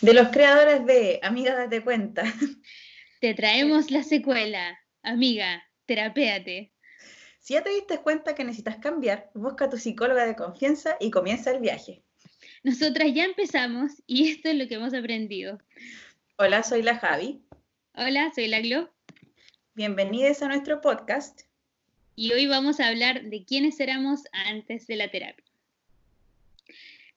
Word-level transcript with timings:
De 0.00 0.14
los 0.14 0.28
creadores 0.28 0.86
de 0.86 1.20
Amiga 1.22 1.54
Date 1.54 1.82
Cuenta. 1.82 2.24
Te 3.20 3.34
traemos 3.34 3.90
la 3.90 4.02
secuela, 4.02 4.80
amiga, 5.02 5.62
terapéate. 5.84 6.72
Si 7.38 7.52
ya 7.52 7.62
te 7.62 7.68
diste 7.68 7.98
cuenta 7.98 8.34
que 8.34 8.42
necesitas 8.42 8.78
cambiar, 8.78 9.30
busca 9.34 9.66
a 9.66 9.68
tu 9.68 9.76
psicóloga 9.76 10.24
de 10.24 10.36
confianza 10.36 10.96
y 11.00 11.10
comienza 11.10 11.50
el 11.50 11.60
viaje. 11.60 12.02
Nosotras 12.62 13.12
ya 13.12 13.24
empezamos 13.24 14.02
y 14.06 14.30
esto 14.30 14.48
es 14.48 14.54
lo 14.54 14.68
que 14.68 14.76
hemos 14.76 14.94
aprendido. 14.94 15.58
Hola, 16.38 16.62
soy 16.62 16.82
la 16.82 16.96
Javi. 16.96 17.42
Hola, 17.94 18.32
soy 18.34 18.48
la 18.48 18.60
Glo. 18.60 18.90
Bienvenidos 19.74 20.40
a 20.40 20.48
nuestro 20.48 20.80
podcast. 20.80 21.42
Y 22.16 22.32
hoy 22.32 22.46
vamos 22.46 22.80
a 22.80 22.88
hablar 22.88 23.24
de 23.24 23.44
quiénes 23.44 23.78
éramos 23.80 24.22
antes 24.32 24.86
de 24.86 24.96
la 24.96 25.10
terapia. 25.10 25.49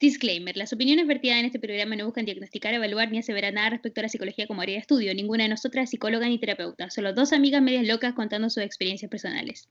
Disclaimer, 0.04 0.54
las 0.54 0.70
opiniones 0.74 1.06
vertidas 1.06 1.38
en 1.38 1.46
este 1.46 1.58
programa 1.58 1.96
no 1.96 2.04
buscan 2.04 2.26
diagnosticar, 2.26 2.74
evaluar 2.74 3.10
ni 3.10 3.18
aseverar 3.18 3.54
nada 3.54 3.70
respecto 3.70 4.00
a 4.00 4.02
la 4.02 4.10
psicología 4.10 4.46
como 4.46 4.60
área 4.60 4.74
de 4.74 4.80
estudio. 4.80 5.14
Ninguna 5.14 5.44
de 5.44 5.48
nosotras 5.48 5.84
es 5.84 5.90
psicóloga 5.90 6.28
ni 6.28 6.38
terapeuta, 6.38 6.90
solo 6.90 7.14
dos 7.14 7.32
amigas 7.32 7.62
medias 7.62 7.86
locas 7.86 8.12
contando 8.12 8.50
sus 8.50 8.62
experiencias 8.62 9.10
personales. 9.10 9.66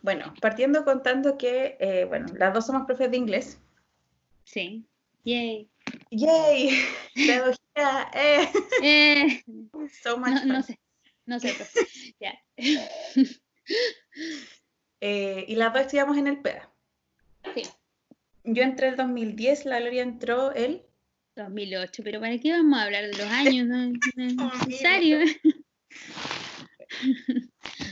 Bueno, 0.00 0.32
partiendo 0.40 0.84
contando 0.84 1.36
que, 1.36 1.76
eh, 1.78 2.06
bueno, 2.06 2.26
las 2.38 2.54
dos 2.54 2.64
somos 2.64 2.86
profes 2.86 3.10
de 3.10 3.18
inglés. 3.18 3.58
Sí. 4.44 4.86
Yay. 5.24 5.68
Yay. 6.10 6.70
Pedagogía. 7.14 8.10
Eh. 8.14 8.48
Eh, 8.82 9.42
So 10.02 10.16
much 10.16 10.30
no, 10.30 10.40
fun. 10.40 10.48
no 10.48 10.62
sé, 10.62 10.80
no 11.26 11.38
sé, 11.38 11.54
pero 11.58 11.86
ya. 12.20 12.34
Eh, 15.00 15.44
y 15.48 15.54
las 15.56 15.72
dos 15.74 15.82
estudiamos 15.82 16.16
en 16.16 16.28
el 16.28 16.40
PEDA. 16.40 16.65
Yo 18.56 18.62
entré 18.62 18.88
el 18.88 18.96
2010, 18.96 19.66
la 19.66 19.80
Gloria 19.80 20.02
entró 20.02 20.54
el... 20.54 20.80
2008, 21.36 22.02
pero 22.02 22.20
¿para 22.20 22.38
qué 22.38 22.52
vamos 22.52 22.78
a 22.78 22.84
hablar 22.84 23.04
de 23.04 23.12
los 23.12 23.26
años? 23.26 23.66
No, 23.66 23.86
no 23.86 23.92
es 24.16 24.34
necesario. 24.66 25.18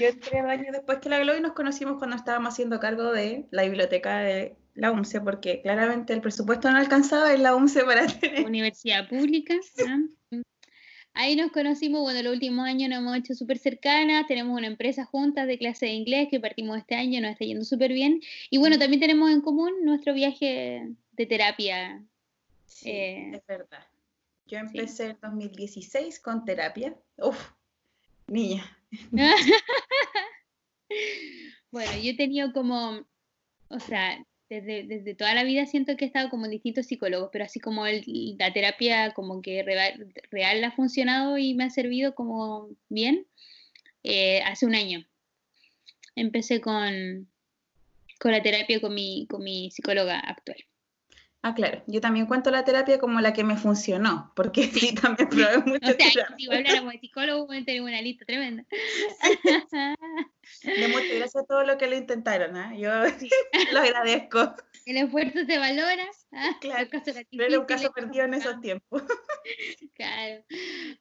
Yo 0.00 0.08
entré 0.08 0.38
el 0.38 0.46
año 0.46 0.72
después 0.72 1.00
que 1.00 1.10
la 1.10 1.18
Gloria 1.18 1.40
y 1.40 1.42
nos 1.42 1.52
conocimos 1.52 1.98
cuando 1.98 2.16
estábamos 2.16 2.54
haciendo 2.54 2.80
cargo 2.80 3.12
de 3.12 3.46
la 3.50 3.64
biblioteca 3.64 4.20
de 4.20 4.56
la 4.72 4.90
UMCE, 4.90 5.20
porque 5.20 5.60
claramente 5.60 6.14
el 6.14 6.22
presupuesto 6.22 6.70
no 6.70 6.78
alcanzaba 6.78 7.34
en 7.34 7.42
la 7.42 7.54
UMCE 7.54 7.84
para 7.84 8.06
tener... 8.18 8.46
Universidad 8.46 9.06
pública. 9.06 9.56
¿no? 9.86 10.08
Ahí 11.16 11.36
nos 11.36 11.52
conocimos, 11.52 12.02
bueno, 12.02 12.22
los 12.22 12.32
últimos 12.32 12.66
años 12.66 12.90
nos 12.90 12.98
hemos 12.98 13.16
hecho 13.16 13.34
súper 13.34 13.58
cercanas, 13.58 14.26
tenemos 14.26 14.58
una 14.58 14.66
empresa 14.66 15.04
juntas 15.04 15.46
de 15.46 15.58
clase 15.58 15.86
de 15.86 15.92
inglés 15.92 16.26
que 16.28 16.40
partimos 16.40 16.76
este 16.76 16.96
año, 16.96 17.20
nos 17.20 17.30
está 17.30 17.44
yendo 17.44 17.64
súper 17.64 17.92
bien. 17.92 18.20
Y 18.50 18.58
bueno, 18.58 18.78
también 18.78 19.00
tenemos 19.00 19.30
en 19.30 19.40
común 19.40 19.72
nuestro 19.84 20.12
viaje 20.12 20.88
de 21.12 21.26
terapia. 21.26 22.04
Sí, 22.66 22.90
Eh, 22.90 23.30
es 23.32 23.46
verdad. 23.46 23.86
Yo 24.46 24.58
empecé 24.58 25.10
en 25.10 25.18
2016 25.22 26.18
con 26.18 26.44
terapia. 26.44 26.96
Uf, 27.16 27.52
niña. 28.26 28.64
bueno, 31.70 31.92
yo 32.02 32.10
he 32.10 32.16
tenido 32.16 32.52
como, 32.52 33.06
o 33.68 33.78
sea, 33.78 34.24
desde, 34.48 34.84
desde 34.84 35.14
toda 35.14 35.34
la 35.34 35.44
vida 35.44 35.66
siento 35.66 35.96
que 35.96 36.04
he 36.04 36.08
estado 36.08 36.30
como 36.30 36.44
en 36.44 36.52
distintos 36.52 36.86
psicólogos, 36.86 37.30
pero 37.32 37.44
así 37.44 37.60
como 37.60 37.86
la 37.86 38.52
terapia 38.52 39.12
como 39.14 39.42
que 39.42 39.62
real, 39.62 40.12
real 40.30 40.64
ha 40.64 40.72
funcionado 40.72 41.38
y 41.38 41.54
me 41.54 41.64
ha 41.64 41.70
servido 41.70 42.14
como 42.14 42.68
bien, 42.88 43.26
eh, 44.02 44.42
hace 44.42 44.66
un 44.66 44.74
año. 44.74 45.06
Empecé 46.16 46.60
con, 46.60 47.28
con 48.20 48.32
la 48.32 48.42
terapia 48.42 48.80
con 48.80 48.94
mi, 48.94 49.26
con 49.28 49.42
mi 49.42 49.70
psicóloga 49.70 50.18
actual. 50.20 50.64
Ah, 51.46 51.54
claro. 51.54 51.82
Yo 51.86 52.00
también 52.00 52.24
cuento 52.24 52.50
la 52.50 52.64
terapia 52.64 52.98
como 52.98 53.20
la 53.20 53.34
que 53.34 53.44
me 53.44 53.58
funcionó, 53.58 54.32
porque 54.34 54.62
sí, 54.64 54.94
también 54.94 55.28
probé 55.28 55.58
mucho 55.58 55.78
O 55.82 55.86
sea, 55.88 55.96
terapia. 55.98 56.34
si 56.38 56.50
habláramos 56.50 56.94
de 56.94 57.00
psicólogo, 57.00 57.46
tenemos 57.66 57.90
una 57.90 58.00
lista 58.00 58.24
tremenda. 58.24 58.64
De 60.62 60.88
muchas 60.88 61.16
gracias 61.16 61.36
a 61.36 61.46
todos 61.46 61.66
los 61.66 61.76
que 61.76 61.86
lo 61.86 61.96
intentaron, 61.96 62.56
¿ah? 62.56 62.74
Yo 62.74 62.90
lo 63.72 63.78
agradezco. 63.80 64.54
El 64.86 64.96
esfuerzo 64.96 65.44
se 65.44 65.58
valora. 65.58 66.06
ah, 66.32 66.56
Claro, 66.62 66.88
Pero 67.30 67.44
era 67.44 67.60
un 67.60 67.66
caso 67.66 67.92
perdido 67.92 68.24
en 68.24 68.34
esos 68.34 68.58
tiempos. 68.62 69.02
Claro. 69.94 70.44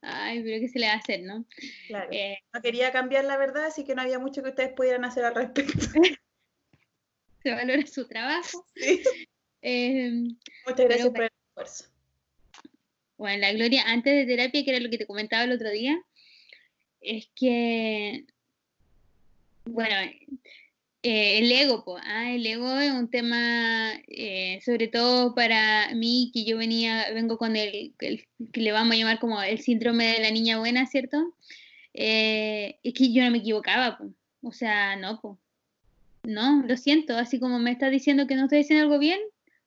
Ay, 0.01 0.43
pero 0.43 0.59
¿qué 0.59 0.67
se 0.67 0.79
le 0.79 0.87
va 0.87 0.93
a 0.93 0.97
hacer, 0.97 1.21
no? 1.23 1.45
Claro. 1.87 2.09
Eh, 2.11 2.39
No 2.53 2.61
quería 2.61 2.91
cambiar 2.91 3.23
la 3.23 3.37
verdad, 3.37 3.65
así 3.65 3.85
que 3.85 3.95
no 3.95 4.01
había 4.01 4.19
mucho 4.19 4.43
que 4.43 4.49
ustedes 4.49 4.73
pudieran 4.73 5.05
hacer 5.05 5.23
al 5.23 5.35
respecto. 5.35 5.85
se 7.43 7.51
valora 7.51 7.87
su 7.87 8.05
trabajo. 8.09 8.65
Sí. 8.75 9.03
Eh, 9.65 10.11
Muchas 10.67 10.85
gracias 10.85 11.09
por 11.09 11.21
el 11.23 11.29
esfuerzo. 11.49 11.85
bueno, 13.17 13.39
la 13.41 13.53
Gloria, 13.53 13.83
antes 13.87 14.13
de 14.13 14.25
terapia, 14.25 14.63
que 14.63 14.71
era 14.71 14.79
lo 14.81 14.89
que 14.89 14.97
te 14.97 15.07
comentaba 15.07 15.45
el 15.45 15.53
otro 15.53 15.69
día, 15.71 15.97
es 16.99 17.29
que, 17.33 18.25
bueno, 19.65 19.95
eh, 21.03 21.39
el 21.39 21.51
ego, 21.51 21.97
ah, 22.03 22.31
el 22.31 22.45
ego 22.45 22.77
es 22.79 22.91
un 22.91 23.09
tema, 23.09 23.93
eh, 24.07 24.59
sobre 24.65 24.87
todo 24.89 25.33
para 25.33 25.93
mí, 25.95 26.29
que 26.33 26.43
yo 26.43 26.57
venía, 26.57 27.05
vengo 27.13 27.37
con 27.37 27.55
el, 27.55 27.93
el- 27.99 28.27
que 28.51 28.61
le 28.61 28.71
vamos 28.73 28.93
a 28.95 28.97
llamar 28.97 29.19
como 29.19 29.41
el 29.41 29.59
síndrome 29.59 30.05
de 30.13 30.19
la 30.19 30.31
niña 30.31 30.59
buena, 30.59 30.85
¿cierto? 30.87 31.35
Eh, 31.93 32.79
es 32.83 32.93
que 32.93 33.13
yo 33.13 33.23
no 33.23 33.31
me 33.31 33.37
equivocaba, 33.37 33.97
po. 33.97 34.13
o 34.41 34.51
sea, 34.51 34.95
no, 34.97 35.21
po. 35.21 35.39
No, 36.23 36.63
lo 36.65 36.75
siento, 36.77 37.17
así 37.17 37.39
como 37.39 37.59
me 37.59 37.71
estás 37.71 37.91
diciendo 37.91 38.27
que 38.27 38.35
no 38.35 38.43
estoy 38.45 38.59
haciendo 38.61 38.83
algo 38.85 38.97
bien, 38.99 39.19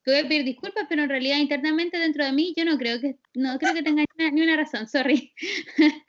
te 0.07 0.13
voy 0.13 0.21
a 0.21 0.29
pedir 0.29 0.45
disculpas, 0.45 0.87
pero 0.89 1.03
en 1.03 1.09
realidad 1.09 1.39
internamente 1.39 1.99
dentro 1.99 2.25
de 2.25 2.31
mí 2.33 2.55
yo 2.57 2.65
no 2.65 2.79
creo 2.79 3.01
que 3.01 3.19
no 3.35 3.59
creo 3.59 3.75
que 3.75 3.83
tenga 3.83 4.03
ni 4.03 4.07
una, 4.25 4.31
ni 4.31 4.43
una 4.43 4.57
razón, 4.57 4.89
sorry. 4.89 5.33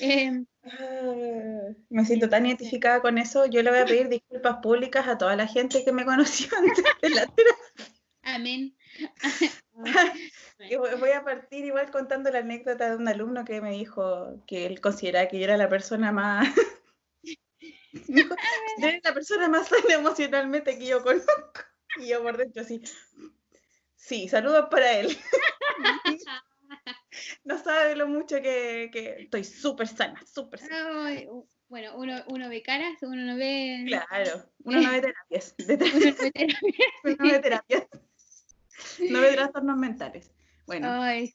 Em, 0.00 0.44
Ah, 0.64 1.68
Me 1.88 2.04
siento 2.04 2.28
tan 2.28 2.44
identificada 2.44 3.00
con 3.00 3.16
eso. 3.16 3.46
Yo 3.46 3.62
le 3.62 3.70
voy 3.70 3.78
a 3.78 3.86
pedir 3.86 4.08
disculpas 4.08 4.56
públicas 4.60 5.06
a 5.06 5.16
toda 5.16 5.36
la 5.36 5.46
gente 5.46 5.84
que 5.84 5.92
me 5.92 6.04
conoció 6.04 6.48
antes 6.58 6.84
de 7.00 7.10
la 7.10 7.26
terapia. 7.26 7.94
amén. 8.22 8.76
Voy 11.00 11.10
a 11.10 11.22
partir 11.22 11.64
igual 11.64 11.92
contando 11.92 12.30
la 12.30 12.40
anécdota 12.40 12.90
de 12.90 12.96
un 12.96 13.06
alumno 13.06 13.44
que 13.44 13.60
me 13.60 13.70
dijo 13.70 14.42
que 14.48 14.66
él 14.66 14.80
consideraba 14.80 15.28
que 15.28 15.38
yo 15.38 15.44
era 15.44 15.56
la 15.56 15.68
persona 15.68 16.10
más. 16.10 16.48
Me 18.08 18.22
dijo, 18.22 18.34
"Tú 18.34 18.86
eres 18.86 19.00
la 19.04 19.14
persona 19.14 19.48
más 19.48 19.68
sana 19.68 19.94
emocionalmente 19.94 20.76
que 20.76 20.86
yo 20.86 21.02
conozco. 21.04 21.30
Y 21.96 22.08
yo 22.08 22.22
por 22.22 22.36
dentro 22.36 22.62
así. 22.62 22.80
Sí, 23.96 24.28
saludos 24.28 24.68
para 24.70 24.92
él. 24.92 25.08
No 27.44 27.58
sabe 27.58 27.96
lo 27.96 28.06
mucho 28.06 28.36
que, 28.42 28.90
que 28.92 29.22
estoy 29.22 29.44
súper 29.44 29.88
sana, 29.88 30.22
súper 30.26 30.60
sana. 30.60 31.06
Ay, 31.06 31.26
bueno, 31.68 31.96
uno, 31.96 32.22
uno 32.28 32.48
ve 32.48 32.62
caras, 32.62 33.02
uno 33.02 33.16
no 33.22 33.36
ve. 33.36 33.84
Claro, 33.86 34.44
uno 34.64 34.80
no 34.82 34.90
ve 34.90 35.00
terapias, 35.00 35.54
de 35.56 35.76
ter- 35.76 35.92
uno 37.04 37.16
no 37.18 37.30
ve 37.32 37.38
terapias, 37.40 37.86
no 39.10 39.20
ve 39.20 39.32
trastornos 39.32 39.76
mentales. 39.78 40.30
Bueno, 40.66 40.88
Ay, 41.02 41.34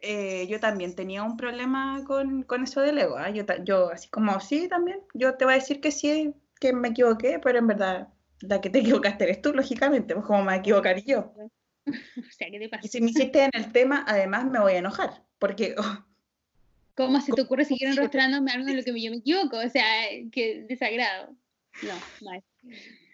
eh, 0.00 0.46
yo 0.48 0.58
también 0.60 0.94
tenía 0.94 1.22
un 1.22 1.36
problema 1.36 2.02
con, 2.06 2.42
con 2.42 2.64
eso 2.64 2.80
del 2.80 2.98
ego. 2.98 3.18
¿ah? 3.18 3.30
Yo, 3.30 3.44
yo 3.64 3.90
así 3.90 4.08
como, 4.08 4.40
sí, 4.40 4.68
también, 4.68 5.00
yo 5.14 5.36
te 5.36 5.44
voy 5.44 5.54
a 5.54 5.58
decir 5.58 5.80
que 5.80 5.92
sí, 5.92 6.34
que 6.58 6.72
me 6.72 6.88
equivoqué, 6.88 7.38
pero 7.38 7.58
en 7.58 7.66
verdad 7.66 8.08
la 8.40 8.60
que 8.60 8.70
te 8.70 8.80
equivocaste 8.80 9.24
eres 9.24 9.42
tú, 9.42 9.52
lógicamente, 9.52 10.14
pues 10.14 10.26
como 10.26 10.44
me 10.44 10.56
equivocaría 10.56 11.04
yo. 11.04 11.32
O 11.86 12.32
sea, 12.32 12.48
¿qué 12.50 12.58
te 12.58 12.64
Y 12.66 12.68
pasa? 12.68 12.88
si 12.88 13.00
me 13.00 13.10
hiciste 13.10 13.42
en 13.42 13.50
el 13.54 13.72
tema, 13.72 14.04
además 14.06 14.44
me 14.44 14.60
voy 14.60 14.74
a 14.74 14.78
enojar, 14.78 15.24
porque 15.38 15.74
oh, 15.78 15.82
¿Cómo 16.94 17.20
se 17.20 17.32
te 17.32 17.40
ocurre 17.40 17.64
seguir 17.64 17.88
enrostrándome 17.88 18.52
algo 18.52 18.68
en 18.68 18.76
lo 18.76 18.82
que 18.84 19.02
yo 19.02 19.10
me 19.10 19.16
equivoco? 19.18 19.56
O 19.58 19.68
sea, 19.68 19.84
qué 20.30 20.66
desagrado. 20.68 21.34
No, 21.82 21.94
mal. 22.20 22.44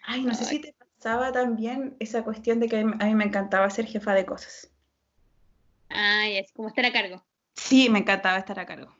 Ay, 0.03 0.23
no 0.23 0.33
sé 0.33 0.45
si 0.45 0.59
te 0.59 0.73
pasaba 0.73 1.31
también 1.31 1.95
esa 1.99 2.23
cuestión 2.23 2.59
de 2.59 2.67
que 2.67 2.79
a 2.79 2.85
mí, 2.85 2.93
a 2.99 3.05
mí 3.05 3.15
me 3.15 3.23
encantaba 3.25 3.69
ser 3.69 3.85
jefa 3.85 4.13
de 4.13 4.25
cosas. 4.25 4.69
Ay, 5.89 6.37
es 6.37 6.51
como 6.51 6.67
estar 6.67 6.85
a 6.85 6.91
cargo. 6.91 7.25
Sí, 7.55 7.89
me 7.89 7.99
encantaba 7.99 8.37
estar 8.37 8.59
a 8.59 8.65
cargo. 8.65 8.95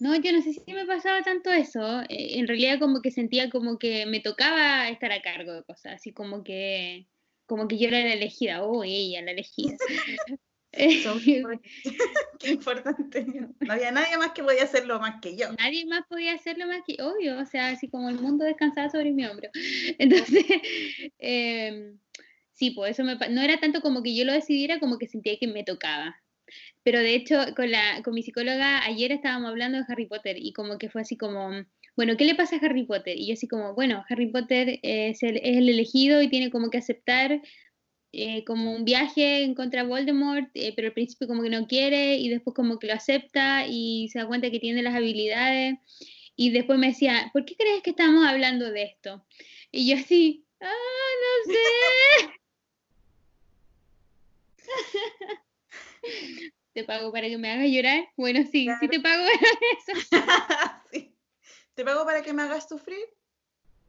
No, 0.00 0.14
yo 0.16 0.32
no 0.32 0.42
sé 0.42 0.52
si 0.52 0.72
me 0.72 0.86
pasaba 0.86 1.22
tanto 1.22 1.50
eso. 1.50 2.02
eh, 2.08 2.38
en 2.38 2.46
realidad 2.46 2.78
como 2.78 3.02
que 3.02 3.10
sentía 3.10 3.50
como 3.50 3.78
que 3.78 4.06
me 4.06 4.20
tocaba 4.20 4.88
estar 4.88 5.12
a 5.12 5.22
cargo 5.22 5.52
de 5.52 5.64
cosas, 5.64 5.94
así 5.94 6.12
como 6.12 6.42
que 6.44 7.06
como 7.46 7.68
que 7.68 7.78
yo 7.78 7.88
era 7.88 8.00
la 8.00 8.12
elegida, 8.12 8.64
oh, 8.64 8.82
ella, 8.84 9.22
la 9.22 9.30
elegida. 9.32 9.76
Eh, 10.78 11.02
Qué 12.38 12.50
importante. 12.50 13.24
No 13.60 13.72
había 13.72 13.90
nadie 13.92 14.18
más 14.18 14.32
que 14.32 14.42
podía 14.42 14.64
hacerlo 14.64 15.00
más 15.00 15.20
que 15.22 15.36
yo. 15.36 15.52
Nadie 15.54 15.86
más 15.86 16.04
podía 16.06 16.34
hacerlo 16.34 16.66
más 16.66 16.82
que 16.86 17.02
obvio, 17.02 17.38
o 17.40 17.46
sea, 17.46 17.68
así 17.68 17.88
como 17.88 18.10
el 18.10 18.20
mundo 18.20 18.44
descansaba 18.44 18.90
sobre 18.90 19.12
mi 19.12 19.24
hombro. 19.24 19.48
Entonces, 19.98 20.44
em, 21.18 21.98
sí, 22.52 22.72
pues 22.72 22.90
eso 22.90 23.04
me, 23.04 23.16
no 23.30 23.40
era 23.40 23.58
tanto 23.58 23.80
como 23.80 24.02
que 24.02 24.14
yo 24.14 24.26
lo 24.26 24.32
decidiera, 24.32 24.78
como 24.78 24.98
que 24.98 25.08
sentía 25.08 25.38
que 25.38 25.46
me 25.46 25.64
tocaba. 25.64 26.16
Pero 26.86 27.00
de 27.00 27.16
hecho, 27.16 27.40
con, 27.56 27.68
la, 27.72 28.00
con 28.04 28.14
mi 28.14 28.22
psicóloga 28.22 28.84
ayer 28.84 29.10
estábamos 29.10 29.50
hablando 29.50 29.76
de 29.76 29.84
Harry 29.88 30.06
Potter 30.06 30.36
y 30.38 30.52
como 30.52 30.78
que 30.78 30.88
fue 30.88 31.00
así 31.00 31.16
como, 31.16 31.50
bueno, 31.96 32.16
¿qué 32.16 32.24
le 32.24 32.36
pasa 32.36 32.54
a 32.54 32.58
Harry 32.60 32.84
Potter? 32.84 33.18
Y 33.18 33.26
yo 33.26 33.32
así 33.32 33.48
como, 33.48 33.74
bueno, 33.74 34.04
Harry 34.08 34.28
Potter 34.28 34.78
es 34.84 35.20
el, 35.24 35.38
es 35.38 35.56
el 35.56 35.68
elegido 35.68 36.22
y 36.22 36.28
tiene 36.28 36.48
como 36.48 36.70
que 36.70 36.78
aceptar 36.78 37.42
eh, 38.12 38.44
como 38.44 38.72
un 38.72 38.84
viaje 38.84 39.42
en 39.42 39.56
contra 39.56 39.82
de 39.82 39.88
Voldemort, 39.88 40.48
eh, 40.54 40.74
pero 40.76 40.86
al 40.86 40.94
principio 40.94 41.26
como 41.26 41.42
que 41.42 41.50
no 41.50 41.66
quiere 41.66 42.18
y 42.18 42.28
después 42.28 42.54
como 42.54 42.78
que 42.78 42.86
lo 42.86 42.92
acepta 42.92 43.66
y 43.68 44.08
se 44.12 44.20
da 44.20 44.28
cuenta 44.28 44.52
que 44.52 44.60
tiene 44.60 44.80
las 44.84 44.94
habilidades. 44.94 45.74
Y 46.36 46.50
después 46.50 46.78
me 46.78 46.90
decía, 46.90 47.30
¿por 47.32 47.44
qué 47.44 47.56
crees 47.56 47.82
que 47.82 47.90
estamos 47.90 48.24
hablando 48.24 48.70
de 48.70 48.84
esto? 48.84 49.26
Y 49.72 49.90
yo 49.90 49.96
así, 49.96 50.46
ah, 50.60 50.70
no 51.48 51.52
sé. 51.52 51.60
¿Te 56.76 56.84
pago 56.84 57.10
para 57.10 57.26
que 57.26 57.38
me 57.38 57.50
hagas 57.50 57.70
llorar? 57.70 58.06
Bueno, 58.18 58.40
sí, 58.52 58.68
sí 58.78 58.88
te 58.88 59.00
pago 59.00 59.24
eso. 59.88 59.98
¿Te 61.74 61.84
pago 61.86 62.04
para 62.04 62.20
que 62.20 62.34
me 62.34 62.42
hagas 62.42 62.68
sufrir? 62.68 62.98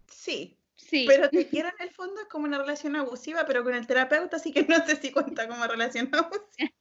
Sí. 0.10 0.58
Sí. 0.78 1.04
Pero 1.06 1.30
te 1.30 1.48
quiero 1.50 1.68
en 1.68 1.86
el 1.86 1.92
fondo 1.94 2.22
es 2.22 2.30
como 2.30 2.46
una 2.46 2.60
relación 2.60 2.96
abusiva, 2.96 3.46
pero 3.46 3.66
con 3.66 3.76
el 3.76 3.86
terapeuta 3.86 4.40
sí 4.40 4.54
que 4.54 4.64
no 4.64 4.78
sé 4.86 4.96
si 4.96 5.12
cuenta 5.12 5.50
como 5.50 5.68
relación 5.68 6.10
abusiva. 6.16 6.72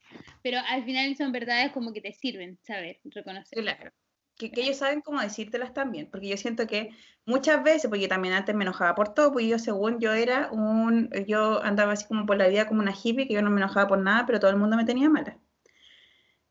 Pero 0.43 0.59
al 0.69 0.85
final 0.85 1.17
son 1.17 1.33
verdades 1.33 1.73
como 1.73 1.93
que 1.93 2.01
te 2.01 2.13
sirven 2.13 2.57
saber, 2.63 3.01
reconocer. 3.07 3.61
Claro. 3.61 3.91
Que, 4.37 4.53
que, 4.53 4.61
ellos 4.61 4.77
saben 4.77 5.01
cómo 5.01 5.21
decírtelas 5.21 5.75
también, 5.75 6.09
porque 6.09 6.29
yo 6.29 6.37
siento 6.37 6.69
que 6.69 6.91
muchas 7.25 7.65
veces, 7.65 7.89
porque 7.89 8.03
yo 8.03 8.09
también 8.09 8.35
antes 8.35 8.55
me 8.55 8.63
enojaba 8.63 8.95
por 8.95 9.13
todo, 9.13 9.33
porque 9.33 9.49
yo 9.49 9.59
según 9.59 9.99
yo 9.99 10.13
era 10.13 10.53
un, 10.53 11.11
yo 11.27 11.61
andaba 11.65 11.95
así 11.95 12.07
como 12.07 12.27
por 12.27 12.37
la 12.37 12.47
vida 12.47 12.69
como 12.69 12.81
una 12.81 12.95
hippie, 12.95 13.27
que 13.27 13.35
yo 13.35 13.43
no 13.43 13.51
me 13.51 13.61
enojaba 13.61 13.89
por 13.89 13.99
nada, 13.99 14.25
pero 14.25 14.39
todo 14.39 14.53
el 14.53 14.57
mundo 14.57 14.77
me 14.77 14.85
tenía 14.85 15.09
mala. 15.09 15.37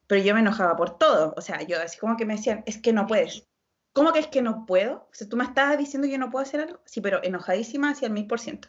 Pero 0.08 0.24
yo 0.24 0.34
me 0.34 0.42
enojaba 0.42 0.76
por 0.76 0.98
todo, 0.98 1.34
o 1.36 1.42
sea, 1.42 1.62
yo 1.64 1.82
así 1.82 1.98
como 1.98 2.18
que 2.18 2.26
me 2.26 2.36
decían, 2.36 2.64
es 2.66 2.78
que 2.78 2.94
no 2.94 3.08
puedes, 3.08 3.48
¿Cómo 3.96 4.12
que 4.12 4.20
es 4.20 4.28
que 4.28 4.42
no 4.42 4.66
puedo? 4.66 5.08
O 5.10 5.14
sea, 5.14 5.30
tú 5.30 5.38
me 5.38 5.46
estás 5.46 5.78
diciendo 5.78 6.06
que 6.06 6.12
yo 6.12 6.20
no 6.20 6.30
puedo 6.30 6.44
hacer 6.44 6.60
algo. 6.60 6.82
Sí, 6.84 7.00
pero 7.00 7.24
enojadísima 7.24 7.92
hacia 7.92 8.08
el 8.08 8.12
mil 8.12 8.28
por 8.28 8.42
ciento. 8.42 8.68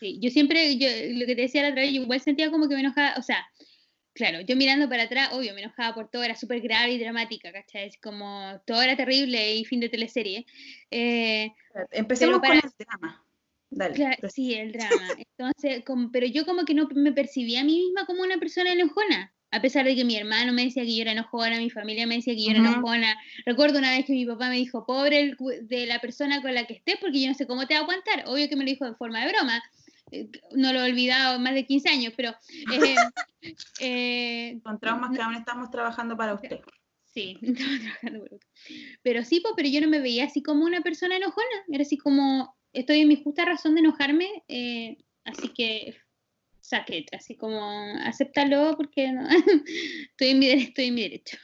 Sí, 0.00 0.18
yo 0.20 0.28
siempre, 0.28 0.76
yo, 0.76 0.88
lo 1.12 1.24
que 1.24 1.36
te 1.36 1.42
decía 1.42 1.62
la 1.62 1.68
otra 1.68 1.82
vez, 1.82 1.92
yo 1.92 2.02
igual 2.02 2.20
sentía 2.20 2.50
como 2.50 2.68
que 2.68 2.74
me 2.74 2.80
enojaba, 2.80 3.14
o 3.16 3.22
sea, 3.22 3.46
claro, 4.12 4.40
yo 4.40 4.56
mirando 4.56 4.88
para 4.88 5.04
atrás, 5.04 5.28
obvio, 5.32 5.54
me 5.54 5.62
enojaba 5.62 5.94
por 5.94 6.10
todo, 6.10 6.24
era 6.24 6.34
súper 6.34 6.60
grave 6.62 6.90
y 6.90 6.98
dramática, 6.98 7.52
¿cachai? 7.52 7.86
Es 7.86 7.96
como, 8.00 8.60
todo 8.66 8.82
era 8.82 8.96
terrible 8.96 9.54
y 9.54 9.64
fin 9.64 9.78
de 9.78 9.88
teleserie. 9.88 10.44
Eh, 10.90 11.52
Empecemos 11.92 12.40
con 12.40 12.56
el 12.56 12.62
drama. 12.76 13.24
Dale, 13.70 13.94
claro, 13.94 14.28
sí, 14.28 14.52
el 14.54 14.72
drama. 14.72 15.10
Entonces, 15.16 15.84
como, 15.84 16.10
pero 16.10 16.26
yo 16.26 16.44
como 16.44 16.64
que 16.64 16.74
no 16.74 16.88
me 16.92 17.12
percibía 17.12 17.60
a 17.60 17.64
mí 17.64 17.84
misma 17.84 18.04
como 18.04 18.22
una 18.22 18.38
persona 18.38 18.72
enojona 18.72 19.32
a 19.50 19.60
pesar 19.60 19.84
de 19.84 19.94
que 19.94 20.04
mi 20.04 20.16
hermano 20.16 20.52
me 20.52 20.64
decía 20.64 20.82
que 20.82 20.94
yo 20.94 21.02
era 21.02 21.12
enojona, 21.12 21.58
mi 21.58 21.70
familia 21.70 22.06
me 22.06 22.16
decía 22.16 22.34
que 22.34 22.44
yo 22.44 22.50
era 22.50 22.58
enojona. 22.58 23.16
Recuerdo 23.44 23.78
una 23.78 23.90
vez 23.90 24.04
que 24.04 24.12
mi 24.12 24.26
papá 24.26 24.48
me 24.48 24.56
dijo, 24.56 24.84
pobre 24.84 25.36
de 25.62 25.86
la 25.86 26.00
persona 26.00 26.42
con 26.42 26.54
la 26.54 26.66
que 26.66 26.74
estés, 26.74 26.96
porque 27.00 27.20
yo 27.20 27.28
no 27.28 27.34
sé 27.34 27.46
cómo 27.46 27.66
te 27.66 27.74
va 27.74 27.80
a 27.80 27.82
aguantar. 27.84 28.24
Obvio 28.26 28.48
que 28.48 28.56
me 28.56 28.64
lo 28.64 28.70
dijo 28.70 28.86
en 28.86 28.96
forma 28.96 29.24
de 29.24 29.32
broma. 29.32 29.62
Eh, 30.10 30.28
no 30.52 30.72
lo 30.72 30.80
he 30.80 30.90
olvidado 30.90 31.38
más 31.38 31.54
de 31.54 31.66
15 31.66 31.88
años, 31.88 32.12
pero... 32.16 32.34
Eh, 33.78 33.78
eh, 33.78 34.60
con 34.64 34.80
traumas 34.80 35.16
que 35.16 35.22
aún 35.22 35.36
estamos 35.36 35.70
trabajando 35.70 36.16
para 36.16 36.34
usted. 36.34 36.58
Sí, 37.04 37.38
estamos 37.42 37.78
trabajando 37.78 38.24
para 38.24 38.34
usted. 38.34 38.48
Pero 39.02 39.24
sí, 39.24 39.40
pero 39.56 39.68
yo 39.68 39.80
no 39.80 39.86
me 39.86 40.00
veía 40.00 40.24
así 40.24 40.42
como 40.42 40.64
una 40.64 40.80
persona 40.80 41.16
enojona. 41.16 41.46
Era 41.68 41.82
así 41.82 41.96
como, 41.96 42.56
estoy 42.72 43.02
en 43.02 43.08
mi 43.08 43.22
justa 43.22 43.44
razón 43.44 43.74
de 43.74 43.82
enojarme, 43.82 44.28
así 45.24 45.50
que 45.50 45.96
saquet, 46.66 47.06
así 47.14 47.36
como 47.36 47.60
acéptalo 48.04 48.76
porque 48.76 49.12
no, 49.12 49.28
estoy, 50.10 50.30
en 50.30 50.38
mi, 50.38 50.50
estoy 50.50 50.86
en 50.86 50.94
mi 50.94 51.02
derecho. 51.02 51.38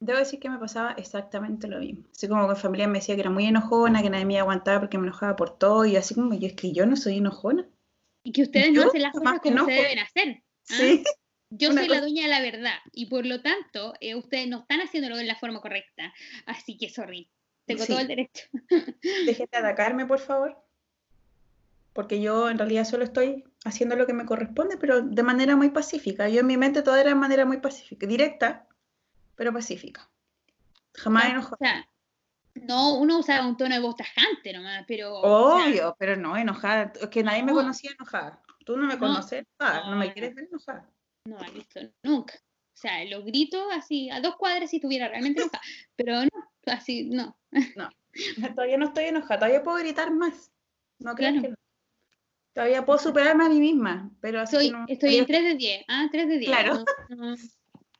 Debo 0.00 0.18
decir 0.18 0.38
que 0.38 0.48
me 0.48 0.58
pasaba 0.58 0.92
exactamente 0.92 1.66
lo 1.66 1.80
mismo. 1.80 2.04
Así 2.12 2.28
como 2.28 2.48
mi 2.48 2.54
familia 2.54 2.86
me 2.86 2.98
decía 2.98 3.14
que 3.14 3.22
era 3.22 3.30
muy 3.30 3.46
enojona, 3.46 4.02
que 4.02 4.10
nadie 4.10 4.24
me 4.24 4.38
aguantaba 4.38 4.80
porque 4.80 4.96
me 4.96 5.06
enojaba 5.06 5.36
por 5.36 5.58
todo, 5.58 5.84
y 5.84 5.96
así 5.96 6.14
como 6.14 6.34
yo, 6.34 6.46
es 6.46 6.54
que 6.54 6.72
yo 6.72 6.86
no 6.86 6.96
soy 6.96 7.18
enojona. 7.18 7.68
Y 8.22 8.32
que 8.32 8.42
ustedes 8.42 8.72
no 8.72 8.84
hacen 8.84 9.02
las 9.02 9.12
cosas 9.12 9.40
como 9.40 9.64
se 9.66 9.72
deben 9.72 9.98
hacer. 9.98 10.42
¿ah? 10.70 10.74
Sí. 10.74 11.04
Yo 11.50 11.72
soy 11.72 11.88
la 11.88 12.00
dueña 12.00 12.24
de 12.24 12.28
la 12.28 12.42
verdad 12.42 12.78
y 12.92 13.06
por 13.06 13.24
lo 13.24 13.40
tanto 13.40 13.94
eh, 14.00 14.14
ustedes 14.14 14.48
no 14.48 14.58
están 14.58 14.80
haciéndolo 14.80 15.16
de 15.16 15.24
la 15.24 15.34
forma 15.34 15.62
correcta. 15.62 16.12
Así 16.44 16.76
que 16.76 16.90
sorry, 16.90 17.30
tengo 17.66 17.86
todo 17.86 18.00
el 18.00 18.06
derecho. 18.06 18.44
Dejen 19.24 19.48
de 19.50 19.58
atacarme, 19.58 20.04
por 20.04 20.18
favor 20.18 20.67
porque 21.98 22.20
yo 22.20 22.48
en 22.48 22.58
realidad 22.58 22.84
solo 22.84 23.02
estoy 23.02 23.42
haciendo 23.64 23.96
lo 23.96 24.06
que 24.06 24.12
me 24.12 24.24
corresponde, 24.24 24.76
pero 24.76 25.02
de 25.02 25.22
manera 25.24 25.56
muy 25.56 25.70
pacífica. 25.70 26.28
Yo 26.28 26.42
en 26.42 26.46
mi 26.46 26.56
mente 26.56 26.82
todo 26.82 26.94
era 26.94 27.08
de 27.08 27.16
manera 27.16 27.44
muy 27.44 27.56
pacífica, 27.56 28.06
directa, 28.06 28.68
pero 29.34 29.52
pacífica. 29.52 30.08
Jamás 30.94 31.24
enojada. 31.24 31.88
no, 32.54 32.98
uno 32.98 33.18
usaba 33.18 33.48
un 33.48 33.56
tono 33.56 33.74
de 33.74 33.80
voz 33.80 33.96
tajante 33.96 34.52
nomás, 34.52 34.84
pero... 34.86 35.12
Obvio, 35.12 35.96
pero 35.98 36.14
no, 36.14 36.36
enojada. 36.36 36.92
Es 37.00 37.08
que 37.08 37.24
nadie 37.24 37.42
me 37.42 37.52
conocía 37.52 37.90
enojada. 37.90 38.40
Tú 38.64 38.76
no 38.76 38.86
me 38.86 38.96
conoces 38.96 39.44
no, 39.58 39.90
no, 39.90 39.96
me 39.96 40.12
quieres 40.12 40.36
ver 40.36 40.44
enojada. 40.44 40.88
No, 41.24 41.36
visto 41.52 41.80
nunca. 42.04 42.34
O 42.74 42.80
sea, 42.80 43.04
los 43.06 43.24
gritos 43.24 43.66
así, 43.72 44.08
a 44.10 44.20
dos 44.20 44.36
cuadras 44.36 44.70
si 44.70 44.76
estuviera 44.76 45.08
realmente 45.08 45.42
enojada, 45.42 45.64
pero 45.96 46.22
no, 46.22 46.72
así, 46.72 47.10
no. 47.10 47.36
No, 47.74 47.90
todavía 48.54 48.78
no 48.78 48.86
estoy 48.86 49.06
enojada, 49.06 49.40
todavía 49.40 49.64
puedo 49.64 49.78
gritar 49.78 50.12
más. 50.12 50.52
No 51.00 51.16
creo 51.16 51.42
que 51.42 51.48
no. 51.48 51.56
Todavía 52.58 52.84
puedo 52.84 52.98
superarme 52.98 53.44
a 53.44 53.48
mí 53.48 53.60
misma, 53.60 54.10
pero 54.20 54.40
así 54.40 54.72
no, 54.72 54.84
Estoy 54.88 55.14
en 55.14 55.26
3 55.26 55.44
de 55.44 55.54
10. 55.54 55.84
Ah, 55.86 56.08
3 56.10 56.28
de 56.28 56.38
10. 56.38 56.50
Claro. 56.50 56.84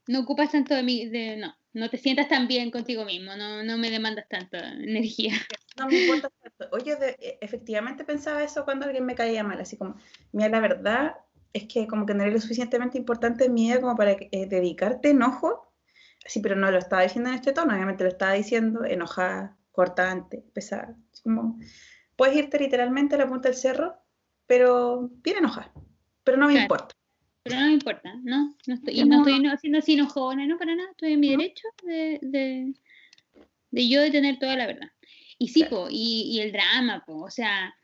No, 0.08 0.18
ocupas 0.18 0.50
tanto 0.50 0.74
de 0.74 0.82
mí, 0.82 1.08
de, 1.08 1.36
no, 1.36 1.54
no 1.74 1.88
te 1.88 1.96
sientas 1.96 2.28
tan 2.28 2.48
bien 2.48 2.72
contigo 2.72 3.04
mismo, 3.04 3.36
no, 3.36 3.62
no 3.62 3.78
me 3.78 3.88
demandas 3.88 4.28
tanta 4.28 4.74
energía. 4.74 5.32
No 5.78 5.86
me 5.86 5.98
importa 6.00 6.28
tanto. 6.42 6.74
Oye, 6.74 6.96
e, 7.20 7.38
efectivamente 7.40 8.02
pensaba 8.02 8.42
eso 8.42 8.64
cuando 8.64 8.86
alguien 8.86 9.06
me 9.06 9.14
caía 9.14 9.44
mal, 9.44 9.60
así 9.60 9.76
como, 9.76 9.94
mira, 10.32 10.48
la 10.48 10.58
verdad 10.58 11.14
es 11.52 11.68
que 11.68 11.86
como 11.86 12.04
que 12.04 12.14
no 12.14 12.24
eres 12.24 12.34
lo 12.34 12.40
suficientemente 12.40 12.98
importante 12.98 13.44
en 13.44 13.54
mi 13.54 13.68
vida 13.68 13.80
como 13.80 13.94
para 13.94 14.10
eh, 14.10 14.46
dedicarte 14.48 15.10
enojo, 15.10 15.72
así, 16.26 16.40
pero 16.40 16.56
no 16.56 16.68
lo 16.72 16.78
estaba 16.78 17.02
diciendo 17.02 17.30
en 17.30 17.36
este 17.36 17.52
tono, 17.52 17.74
obviamente 17.74 18.02
lo 18.02 18.10
estaba 18.10 18.32
diciendo 18.32 18.84
enojada, 18.84 19.56
cortante, 19.70 20.42
pesada, 20.52 20.96
como, 21.22 21.60
puedes 22.16 22.36
irte 22.36 22.58
literalmente 22.58 23.14
a 23.14 23.18
la 23.18 23.28
punta 23.28 23.50
del 23.50 23.56
cerro 23.56 24.02
pero 24.48 25.10
bien 25.22 25.36
enojada. 25.36 25.70
Pero 26.24 26.38
no 26.38 26.48
me 26.48 26.60
importa. 26.60 26.96
Pero 27.44 27.60
no 27.60 27.66
me 27.66 27.74
importa, 27.74 28.14
¿no? 28.24 28.56
No 28.66 28.74
estoy, 28.74 29.04
no, 29.04 29.18
estoy 29.18 29.46
haciendo 29.46 29.78
así 29.78 29.92
enojona, 29.92 30.46
no 30.46 30.58
para 30.58 30.74
nada. 30.74 30.90
Estoy 30.90 31.12
en 31.12 31.20
mi 31.20 31.28
derecho 31.28 31.68
de, 31.84 32.18
de, 32.22 32.74
de, 33.70 33.88
yo 33.88 34.00
de 34.00 34.10
tener 34.10 34.38
toda 34.38 34.56
la 34.56 34.66
verdad. 34.66 34.90
Y 35.38 35.48
sí, 35.48 35.64
po, 35.64 35.86
y, 35.88 36.22
y, 36.32 36.40
el 36.40 36.50
drama, 36.50 37.04
po, 37.06 37.22
o 37.22 37.30
sea, 37.30 37.74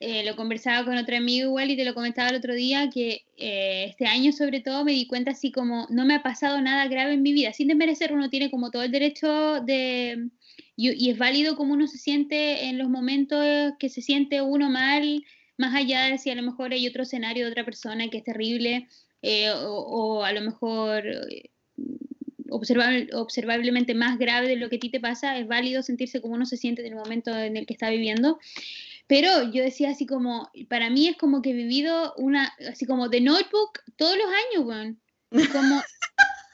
eh, 0.00 0.24
lo 0.24 0.34
conversaba 0.34 0.84
con 0.84 0.96
otro 0.96 1.16
amigo 1.16 1.46
igual 1.46 1.70
y 1.70 1.76
te 1.76 1.84
lo 1.84 1.94
comentaba 1.94 2.30
el 2.30 2.36
otro 2.36 2.54
día, 2.54 2.90
que 2.92 3.24
eh, 3.36 3.84
este 3.88 4.06
año 4.06 4.32
sobre 4.32 4.60
todo 4.60 4.84
me 4.84 4.92
di 4.92 5.06
cuenta 5.06 5.30
así 5.30 5.52
como 5.52 5.86
no 5.90 6.04
me 6.04 6.14
ha 6.14 6.22
pasado 6.22 6.60
nada 6.60 6.88
grave 6.88 7.12
en 7.14 7.22
mi 7.22 7.32
vida. 7.32 7.52
Sin 7.52 7.68
desmerecer, 7.68 8.12
uno 8.12 8.30
tiene 8.30 8.50
como 8.50 8.70
todo 8.70 8.82
el 8.82 8.90
derecho 8.90 9.60
de... 9.60 10.30
Y, 10.76 11.06
y 11.06 11.10
es 11.10 11.18
válido 11.18 11.54
como 11.54 11.74
uno 11.74 11.86
se 11.86 11.98
siente 11.98 12.64
en 12.64 12.78
los 12.78 12.88
momentos 12.88 13.44
que 13.78 13.88
se 13.88 14.02
siente 14.02 14.42
uno 14.42 14.70
mal 14.70 15.22
más 15.56 15.74
allá 15.74 16.06
de 16.06 16.18
si 16.18 16.30
a 16.30 16.34
lo 16.34 16.42
mejor 16.42 16.72
hay 16.72 16.86
otro 16.86 17.02
escenario 17.02 17.44
de 17.44 17.50
otra 17.50 17.64
persona 17.64 18.08
que 18.08 18.18
es 18.18 18.24
terrible 18.24 18.88
eh, 19.22 19.50
o, 19.56 20.22
a 20.24 20.32
lo 20.32 20.40
mejor 20.42 21.06
eh, 21.06 21.50
observablemente 22.50 23.94
más 23.94 24.18
grave 24.18 24.48
de 24.48 24.56
lo 24.56 24.68
que 24.68 24.76
a 24.76 24.80
ti 24.80 24.90
te 24.90 25.00
pasa, 25.00 25.38
es 25.38 25.46
válido 25.48 25.82
sentirse 25.82 26.20
como 26.20 26.34
uno 26.34 26.46
se 26.46 26.56
siente 26.56 26.82
en 26.82 26.92
el 26.92 26.98
momento 26.98 27.36
en 27.36 27.56
el 27.56 27.66
que 27.66 27.72
está 27.72 27.90
viviendo. 27.90 28.38
Pero 29.06 29.50
yo 29.52 29.62
decía 29.62 29.90
así 29.90 30.06
como, 30.06 30.50
para 30.68 30.88
mí 30.90 31.08
es 31.08 31.16
como 31.16 31.42
que 31.42 31.50
he 31.50 31.54
vivido 31.54 32.14
una, 32.16 32.54
así 32.70 32.86
como 32.86 33.08
de 33.08 33.20
notebook 33.20 33.80
todos 33.96 34.16
los 34.16 34.26
años, 34.26 34.66
weón. 34.66 35.00
Como 35.52 35.82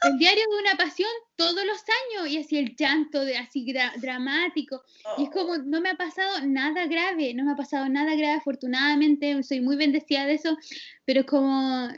el 0.03 0.17
diario 0.17 0.43
de 0.49 0.61
una 0.61 0.75
pasión 0.75 1.09
todos 1.35 1.63
los 1.65 1.83
años 2.17 2.31
y 2.31 2.37
así 2.37 2.57
el 2.57 2.75
llanto 2.75 3.23
de 3.23 3.37
así 3.37 3.73
dramático. 3.97 4.81
Y 5.17 5.23
es 5.25 5.29
como 5.29 5.57
no 5.57 5.81
me 5.81 5.89
ha 5.89 5.95
pasado 5.95 6.45
nada 6.45 6.87
grave 6.87 7.33
no 7.33 7.45
me 7.45 7.51
ha 7.51 7.55
pasado 7.55 7.87
nada 7.89 8.15
grave 8.15 8.33
afortunadamente 8.33 9.41
soy 9.43 9.61
muy 9.61 9.75
bendecida 9.75 10.25
de 10.25 10.33
eso 10.33 10.57
pero 11.05 11.21
es 11.21 11.25
como 11.25 11.89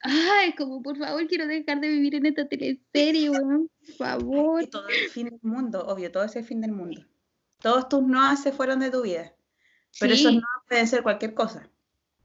ay 0.00 0.54
como 0.56 0.82
por 0.82 0.96
favor 0.96 1.26
quiero 1.26 1.46
dejar 1.46 1.80
de 1.80 1.88
vivir 1.88 2.14
en 2.14 2.26
esta 2.26 2.48
teleserie 2.48 3.30
por 3.30 3.68
favor. 3.96 4.66
Todo 4.66 4.88
el 4.88 5.10
fin 5.10 5.28
del 5.28 5.40
mundo 5.42 5.84
obvio 5.86 6.10
todo 6.10 6.24
es 6.24 6.36
el 6.36 6.44
fin 6.44 6.60
del 6.60 6.72
mundo. 6.72 7.04
Todos 7.60 7.88
tus 7.88 8.02
no 8.02 8.36
se 8.36 8.52
fueron 8.52 8.80
de 8.80 8.90
tu 8.90 9.02
vida 9.02 9.34
pero 9.98 10.14
esos 10.14 10.32
no 10.32 10.42
pueden 10.68 10.86
ser 10.86 11.02
cualquier 11.02 11.34
cosa 11.34 11.68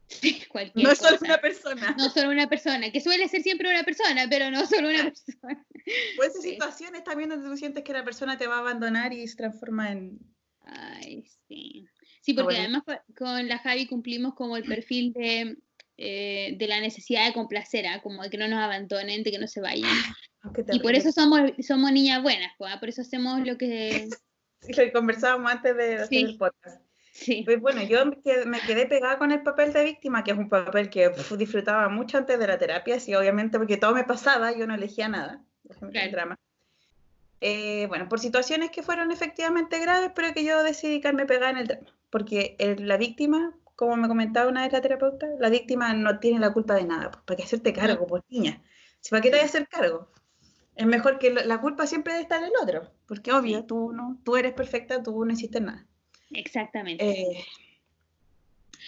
no 0.76 0.96
solo 0.96 1.18
una 1.22 1.38
persona. 1.38 1.96
No 1.98 2.10
solo 2.10 2.30
una 2.30 2.48
persona, 2.48 2.92
que 2.92 3.02
suele 3.02 3.28
ser 3.28 3.42
siempre 3.42 3.70
una 3.70 3.84
persona, 3.84 4.28
pero 4.30 4.52
no 4.52 4.66
solo 4.66 4.90
una 4.90 5.04
persona. 5.04 5.66
Puede 6.16 6.32
ser 6.32 6.42
situaciones 6.42 7.04
también 7.04 7.30
donde 7.30 7.50
tú 7.50 7.58
sientes 7.58 7.84
que 7.84 7.94
la 7.94 8.04
persona 8.04 8.38
te 8.38 8.48
va 8.48 8.58
a 8.58 8.60
abandonar 8.60 9.14
y 9.14 9.28
se 9.28 9.36
transforma 9.36 9.92
en... 9.92 10.20
Ay, 10.64 11.26
sí. 11.48 11.88
Sí, 12.22 12.34
porque 12.34 12.58
además 12.58 12.84
con 13.16 13.48
la 13.48 13.60
Javi 13.60 13.86
cumplimos 13.86 14.34
como 14.34 14.58
el 14.58 14.64
perfil 14.64 15.14
de, 15.14 15.58
eh, 15.98 16.56
de 16.58 16.68
la 16.68 16.80
necesidad 16.80 17.28
de 17.28 17.34
complacer, 17.34 17.86
¿ah? 17.86 18.02
como 18.02 18.24
de 18.24 18.32
que 18.32 18.38
no 18.38 18.48
nos 18.48 18.60
abandonen, 18.60 19.24
de 19.24 19.32
que 19.32 19.40
no 19.40 19.48
se 19.48 19.62
vayan. 19.62 19.90
Ah, 20.48 20.52
y 20.74 20.80
por 20.80 20.94
eso 20.94 21.12
somos, 21.12 21.42
somos 21.66 21.92
niñas 21.92 22.22
buenas, 22.22 22.52
¿ah? 22.60 22.80
por 22.80 22.88
eso 22.90 23.02
hacemos 23.02 23.44
lo 23.48 23.58
que... 23.58 24.08
Sí, 24.62 24.74
lo 24.74 24.92
conversábamos 24.92 25.52
antes 25.52 25.76
de 25.76 25.96
hacer 25.96 26.26
el 26.26 26.38
podcast 26.38 26.85
Sí. 27.16 27.44
Pues 27.46 27.62
bueno, 27.62 27.82
yo 27.82 28.06
me 28.06 28.20
quedé, 28.60 28.86
pegada 28.88 29.18
con 29.18 29.32
el 29.32 29.42
papel 29.42 29.72
de 29.72 29.86
víctima, 29.86 30.22
que 30.22 30.32
es 30.32 30.38
un 30.38 30.50
papel 30.50 30.90
que 30.90 31.10
disfrutaba 31.38 31.88
mucho 31.88 32.18
antes 32.18 32.38
de 32.38 32.46
la 32.46 32.58
terapia, 32.58 33.00
sí, 33.00 33.16
obviamente 33.16 33.58
porque 33.58 33.78
todo 33.78 33.94
me 33.94 34.04
pasaba, 34.04 34.52
yo 34.52 34.68
no 34.68 34.76
elegía 34.76 35.08
nada, 35.08 35.42
el 35.94 36.12
drama. 36.12 36.38
Eh, 37.40 37.86
bueno, 37.88 38.10
por 38.10 38.20
situaciones 38.20 38.70
que 38.70 38.84
fueron 38.84 39.12
efectivamente 39.12 39.80
graves, 39.80 40.12
pero 40.14 40.34
que 40.34 40.44
yo 40.44 40.62
decidí 40.62 41.00
quedarme 41.00 41.26
pegada 41.26 41.52
en 41.52 41.58
el 41.60 41.68
drama, 41.68 41.88
porque 42.10 42.58
la 42.80 42.98
víctima, 42.98 43.54
como 43.76 43.96
me 43.96 44.10
comentaba 44.10 44.50
una 44.50 44.64
vez 44.64 44.74
la 44.74 44.82
terapeuta, 44.82 45.26
la 45.40 45.50
víctima 45.50 45.94
no 45.94 46.20
tiene 46.20 46.40
la 46.40 46.52
culpa 46.52 46.76
de 46.76 46.84
nada, 46.84 47.12
pues, 47.12 47.24
¿para 47.24 47.38
qué 47.38 47.44
hacerte 47.44 47.72
cargo, 47.72 48.06
por 48.08 48.26
niña? 48.28 48.62
Si 49.00 49.12
¿Para 49.12 49.22
qué 49.22 49.30
te 49.30 49.38
voy 49.38 49.44
a 49.44 49.46
hacer 49.46 49.70
cargo? 49.70 50.12
Es 50.76 50.86
mejor 50.86 51.18
que 51.18 51.32
la 51.32 51.62
culpa 51.62 51.88
siempre 51.88 52.12
debe 52.12 52.24
estar 52.24 52.40
en 52.44 52.50
el 52.50 52.54
otro, 52.62 52.92
porque 53.08 53.32
obvio, 53.32 53.64
tú, 53.64 53.94
no, 53.94 54.20
tú 54.26 54.36
eres 54.36 54.52
perfecta, 54.52 55.02
tú 55.02 55.24
no 55.24 55.32
hiciste 55.32 55.62
nada. 55.62 55.88
Exactamente. 56.32 57.04
Eh, 57.04 57.46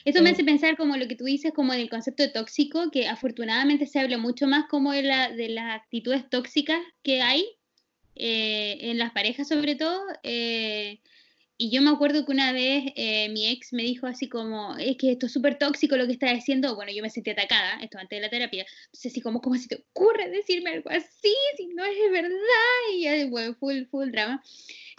Eso 0.06 0.22
me 0.22 0.32
hace 0.32 0.44
pensar 0.44 0.78
como 0.78 0.98
lo 0.98 1.08
que 1.08 1.16
tú 1.16 1.26
dices, 1.26 1.54
como 1.54 1.74
del 1.74 1.90
concepto 1.90 2.24
de 2.24 2.30
tóxico, 2.30 2.92
que 2.92 3.08
afortunadamente 3.08 3.88
se 3.88 4.00
habla 4.00 4.18
mucho 4.18 4.48
más 4.48 4.66
como 4.70 4.92
de, 4.92 5.04
la, 5.04 5.32
de 5.32 5.50
las 5.50 5.76
actitudes 5.76 6.30
tóxicas 6.30 6.80
que 7.04 7.22
hay 7.22 7.46
eh, 8.16 8.78
en 8.82 8.98
las 8.98 9.12
parejas 9.12 9.48
sobre 9.48 9.76
todo. 9.76 10.02
Eh, 10.24 11.00
y 11.58 11.72
yo 11.72 11.82
me 11.82 11.90
acuerdo 11.90 12.26
que 12.26 12.32
una 12.32 12.52
vez 12.52 12.92
eh, 12.96 13.30
mi 13.30 13.48
ex 13.48 13.74
me 13.74 13.82
dijo 13.84 14.06
así 14.06 14.30
como, 14.30 14.76
es 14.78 14.96
que 14.98 15.12
esto 15.12 15.26
es 15.26 15.34
súper 15.34 15.58
tóxico 15.58 15.98
lo 15.98 16.06
que 16.06 16.14
estás 16.14 16.34
diciendo. 16.34 16.76
Bueno, 16.76 16.92
yo 16.92 17.02
me 17.02 17.10
sentí 17.10 17.32
atacada, 17.32 17.80
esto 17.82 17.98
antes 17.98 18.18
de 18.18 18.22
la 18.22 18.30
terapia. 18.30 18.66
Entonces, 18.86 19.12
así 19.12 19.22
como, 19.22 19.42
¿cómo 19.42 19.56
se 19.56 19.68
te 19.68 19.76
ocurre 19.76 20.30
decirme 20.30 20.70
algo 20.72 20.90
así? 20.92 21.34
Si 21.58 21.68
no 21.68 21.84
es 21.84 22.12
verdad. 22.12 22.36
Y 22.94 23.30
bueno, 23.30 23.56
full, 23.56 23.86
full 23.90 24.12
drama. 24.12 24.44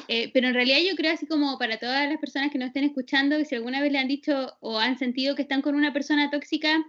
pero 0.07 0.49
en 0.49 0.55
realidad 0.55 0.79
yo 0.89 0.97
creo 0.97 1.13
así 1.13 1.27
como 1.27 1.59
para 1.59 1.79
todas 1.79 2.09
las 2.09 2.19
personas 2.19 2.51
que 2.51 2.59
nos 2.59 2.69
estén 2.69 2.85
escuchando, 2.85 3.45
si 3.45 3.55
alguna 3.55 3.81
vez 3.81 3.93
le 3.93 3.99
han 3.99 4.09
dicho 4.09 4.57
o 4.61 4.79
han 4.79 4.99
sentido 4.99 5.37
que 5.37 5.43
están 5.43 5.63
con 5.63 5.77
una 5.77 5.93
persona 5.93 6.31
tóxica, 6.31 6.85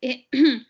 eh, 0.00 0.26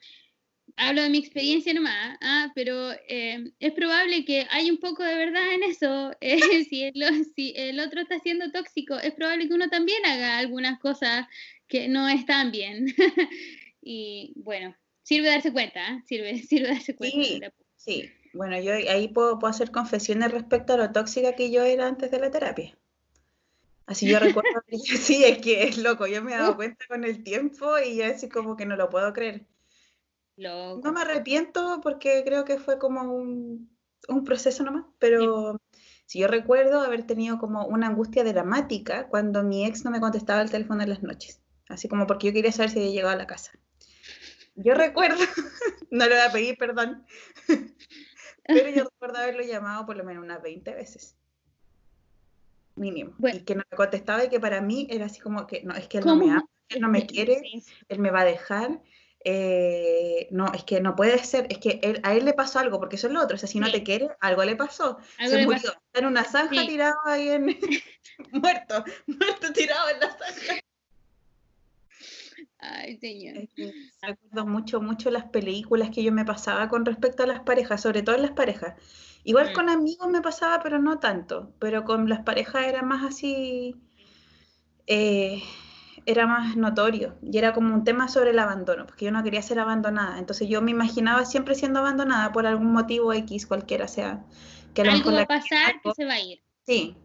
hablo 0.77 1.03
de 1.03 1.11
mi 1.11 1.19
experiencia 1.19 1.73
nomás, 1.73 2.19
¿ah? 2.21 2.53
pero 2.55 2.93
eh, 3.09 3.53
es 3.59 3.73
probable 3.73 4.25
que 4.25 4.47
hay 4.51 4.71
un 4.71 4.79
poco 4.79 5.03
de 5.03 5.15
verdad 5.15 5.55
en 5.55 5.63
eso. 5.65 6.13
Eh, 6.21 6.65
si, 6.65 6.85
el, 6.85 6.95
si, 7.35 7.55
el, 7.57 7.79
otro 7.81 8.01
está 8.01 8.19
siendo 8.19 8.51
tóxico, 8.51 8.97
es 8.97 9.15
probable 9.15 9.49
que 9.49 9.55
uno 9.55 9.69
también 9.69 10.05
haga 10.05 10.39
algunas 10.39 10.79
cosas 10.81 11.27
que 11.69 11.89
no 11.89 12.09
están 12.09 12.51
bien. 12.51 12.87
y 13.83 14.33
bueno, 14.37 14.75
sirve 15.03 15.29
darse 15.29 15.53
cuenta, 15.53 15.81
¿ah? 15.87 16.03
sirve, 16.07 16.39
sirve 16.43 16.69
darse 16.69 16.97
cuenta. 16.97 17.53
Sí, 17.77 18.03
sí. 18.03 18.11
bueno, 18.35 18.61
yo 18.61 18.73
ahí 18.73 19.09
puedo, 19.09 19.39
puedo, 19.39 19.51
hacer 19.51 19.71
confesiones 19.71 20.33
respecto 20.33 20.75
a 20.75 20.77
lo 20.79 20.93
tóxica 20.93 21.35
que 21.35 21.51
yo 21.51 21.63
era 21.63 21.87
antes 21.87 22.11
de 22.11 22.19
la 22.19 22.31
terapia. 22.31 22.77
Así 23.87 24.09
yo 24.09 24.19
recuerdo, 24.19 24.51
sí, 24.69 25.25
es 25.25 25.39
que 25.39 25.63
es 25.63 25.79
loco, 25.79 26.09
yo 26.09 26.21
me 26.23 26.33
he 26.33 26.37
dado 26.37 26.57
cuenta 26.57 26.85
con 26.89 27.05
el 27.05 27.23
tiempo 27.23 27.79
y 27.79 28.03
así 28.03 28.29
como 28.29 28.57
que 28.57 28.67
no 28.67 28.75
lo 28.75 28.91
puedo 28.91 29.13
creer. 29.13 29.47
No 30.37 30.93
me 30.93 31.01
arrepiento 31.01 31.81
porque 31.83 32.23
creo 32.25 32.45
que 32.45 32.59
fue 32.59 32.79
como 32.79 33.03
un, 33.03 33.71
proceso 34.25 34.63
nomás, 34.63 34.85
pero 34.99 35.61
si 36.05 36.21
yo 36.21 36.29
recuerdo 36.29 36.81
haber 36.81 37.07
tenido 37.07 37.39
como 37.39 37.67
una 37.67 37.89
angustia 37.89 38.23
dramática 38.23 39.09
cuando 39.09 39.43
mi 39.43 39.65
ex 39.65 39.85
no 39.85 39.91
me 39.91 40.01
contestaba 40.01 40.43
el 40.43 40.51
teléfono 40.51 40.83
en 40.83 40.91
las 40.91 41.03
noches, 41.03 41.41
así 41.69 41.89
como 41.89 42.07
porque 42.07 42.29
yo 42.29 42.33
quería 42.33 42.53
saber 42.53 42.71
si 42.71 42.79
había 42.79 42.91
llegado 42.91 43.15
a 43.15 43.17
la 43.17 43.27
casa. 43.27 43.53
Yo 44.55 44.75
recuerdo, 44.75 45.17
no 45.91 46.07
le 46.07 46.15
voy 46.15 46.25
a 46.25 46.33
pedir 46.33 46.59
perdón, 46.59 47.05
pero 48.47 48.69
yo 48.69 48.85
recuerdo 48.85 49.19
haberlo 49.19 49.43
llamado 49.43 49.87
por 49.87 49.97
lo 49.97 50.05
menos 50.05 50.23
unas 50.23 50.43
20 50.43 50.75
veces. 50.75 51.17
Mínimo. 52.75 53.15
Y 53.33 53.41
que 53.41 53.55
no 53.55 53.63
me 53.71 53.77
contestaba 53.77 54.25
y 54.25 54.29
que 54.29 54.39
para 54.39 54.61
mí 54.61 54.87
era 54.91 55.07
así 55.07 55.19
como 55.19 55.47
que, 55.47 55.63
no, 55.63 55.75
es 55.75 55.89
que 55.89 55.99
él 55.99 56.05
no 56.05 56.15
me 56.15 56.31
ama, 56.31 56.47
él 56.69 56.81
no 56.83 56.91
me 56.91 57.07
quiere, 57.07 57.41
él 57.89 57.99
me 57.99 58.11
va 58.11 58.21
a 58.21 58.27
dejar 58.27 58.83
eh, 59.29 60.29
no, 60.31 60.53
es 60.55 60.63
que 60.63 60.81
no 60.81 60.95
puede 60.95 61.19
ser, 61.19 61.49
es 61.51 61.59
que 61.59 62.01
a 62.05 62.15
él 62.15 62.25
le 62.25 62.33
pasó 62.33 62.61
algo, 62.61 62.79
porque 62.79 62.95
eso 62.95 63.09
es 63.09 63.13
lo 63.13 63.21
otro, 63.21 63.35
o 63.35 63.39
sea, 63.39 63.49
si 63.49 63.59
no 63.59 63.69
te 63.69 63.83
quiere, 63.83 64.11
algo 64.21 64.45
le 64.45 64.55
pasó. 64.55 64.99
se 65.19 65.45
murió, 65.45 65.73
está 65.73 65.99
en 65.99 66.07
una 66.07 66.23
zanja 66.23 66.65
tirado 66.65 66.95
ahí 67.05 67.31
en... 67.31 67.47
muerto, 68.31 68.85
muerto 69.09 69.53
tirado 69.53 69.89
en 69.89 69.99
la 69.99 70.11
zanja. 70.17 70.61
Ay, 72.61 72.99
señor. 72.99 73.49
recuerdo 74.01 74.47
mucho, 74.47 74.81
mucho 74.81 75.11
las 75.11 75.25
películas 75.25 75.91
que 75.91 76.05
yo 76.05 76.13
me 76.13 76.25
pasaba 76.25 76.69
con 76.69 76.85
respecto 76.85 77.25
a 77.25 77.27
las 77.27 77.41
parejas, 77.41 77.83
sobre 77.83 78.05
todo 78.05 78.15
en 78.15 78.23
las 78.23 78.31
parejas. 78.31 78.75
Igual 79.25 79.51
mm. 79.51 79.55
con 79.55 79.69
amigos 79.69 80.09
me 80.09 80.23
pasaba, 80.23 80.63
pero 80.63 80.79
no 80.79 81.01
tanto. 81.01 81.53
Pero 81.59 81.83
con 81.85 82.09
las 82.09 82.21
parejas 82.21 82.65
era 82.65 82.83
más 82.83 83.05
así. 83.05 83.75
Eh, 84.87 85.43
era 86.07 86.27
más 86.27 86.57
notorio 86.57 87.17
y 87.21 87.37
era 87.37 87.53
como 87.53 87.75
un 87.75 87.85
tema 87.85 88.09
sobre 88.09 88.31
el 88.31 88.39
abandono, 88.39 88.87
porque 88.87 89.05
yo 89.05 89.11
no 89.11 89.23
quería 89.23 89.43
ser 89.43 89.59
abandonada. 89.59 90.19
Entonces 90.19 90.49
yo 90.49 90.63
me 90.63 90.71
imaginaba 90.71 91.25
siempre 91.25 91.55
siendo 91.55 91.81
abandonada 91.81 92.33
por 92.33 92.47
algún 92.47 92.73
motivo 92.73 93.13
X, 93.13 93.47
cualquiera 93.47 93.89
sea. 93.89 94.25
Que 94.73 94.83
Algo 94.83 95.13
va 95.13 95.23
a 95.23 95.27
pasar 95.27 95.81
que 95.83 95.91
se 95.95 96.05
va 96.05 96.15
a 96.15 96.21
ir. 96.21 96.41
Sí. 96.65 96.97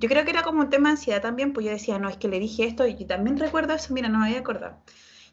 Yo 0.00 0.08
creo 0.08 0.24
que 0.24 0.30
era 0.30 0.42
como 0.42 0.60
un 0.60 0.70
tema 0.70 0.88
de 0.88 0.94
ansiedad 0.94 1.20
también, 1.20 1.52
pues 1.52 1.66
yo 1.66 1.72
decía, 1.72 1.98
no, 1.98 2.08
es 2.08 2.16
que 2.16 2.28
le 2.28 2.40
dije 2.40 2.64
esto 2.64 2.86
y 2.86 3.04
también 3.04 3.38
recuerdo 3.38 3.74
eso, 3.74 3.92
mira, 3.92 4.08
no 4.08 4.18
me 4.18 4.26
había 4.26 4.40
acordado. 4.40 4.82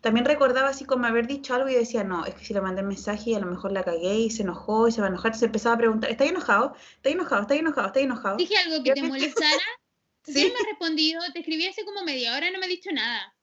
También 0.01 0.25
recordaba 0.25 0.69
así 0.69 0.85
como 0.85 1.07
haber 1.07 1.27
dicho 1.27 1.53
algo 1.53 1.69
y 1.69 1.73
decía, 1.73 2.03
no, 2.03 2.25
es 2.25 2.35
que 2.35 2.45
si 2.45 2.53
le 2.53 2.61
mandé 2.61 2.81
el 2.81 2.87
mensaje 2.87 3.31
y 3.31 3.35
a 3.35 3.39
lo 3.39 3.47
mejor 3.47 3.71
la 3.71 3.83
cagué 3.83 4.15
y 4.15 4.29
se 4.29 4.43
enojó 4.43 4.87
y 4.87 4.91
se 4.91 5.01
va 5.01 5.07
a 5.07 5.09
enojar, 5.09 5.35
se 5.35 5.45
empezaba 5.45 5.75
a 5.75 5.77
preguntar, 5.77 6.09
¿está 6.09 6.25
enojado? 6.25 6.73
¿Está 6.97 7.09
enojado? 7.09 7.41
¿Está 7.41 7.55
enojado? 7.55 7.87
¿Está 7.87 7.99
enojado? 7.99 8.37
¿Dije 8.37 8.55
algo 8.57 8.83
que 8.83 8.93
te 8.93 9.03
molestara? 9.03 9.49
Sí. 10.23 10.51
me 10.53 10.59
ha 10.59 10.69
respondido, 10.69 11.21
te 11.33 11.39
escribí 11.39 11.67
hace 11.67 11.85
como 11.85 12.03
media 12.03 12.35
hora, 12.35 12.51
no 12.51 12.59
me 12.59 12.65
ha 12.65 12.69
dicho 12.69 12.91
nada. 12.91 13.35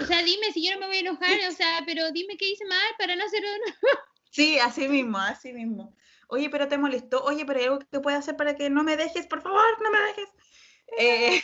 O 0.00 0.06
sea, 0.06 0.22
dime 0.22 0.52
si 0.52 0.66
yo 0.66 0.74
no 0.74 0.80
me 0.80 0.86
voy 0.86 0.96
a 0.96 1.00
enojar, 1.00 1.38
o 1.48 1.52
sea, 1.52 1.82
pero 1.86 2.10
dime 2.10 2.36
qué 2.36 2.48
hice 2.48 2.64
mal 2.64 2.90
para 2.98 3.14
no 3.16 3.24
hacerlo. 3.24 3.48
Sí, 4.30 4.58
así 4.58 4.88
mismo, 4.88 5.18
así 5.18 5.52
mismo. 5.52 5.94
Oye, 6.26 6.50
pero 6.50 6.66
te 6.66 6.76
molestó. 6.76 7.22
Oye, 7.22 7.44
pero 7.46 7.60
hay 7.60 7.66
algo 7.66 7.78
que 7.78 8.00
pueda 8.00 8.18
hacer 8.18 8.36
para 8.36 8.56
que 8.56 8.68
no 8.68 8.82
me 8.82 8.96
dejes, 8.96 9.28
por 9.28 9.42
favor, 9.42 9.62
no 9.80 9.90
me 9.92 10.00
dejes. 10.00 10.28
Eh, 10.98 11.40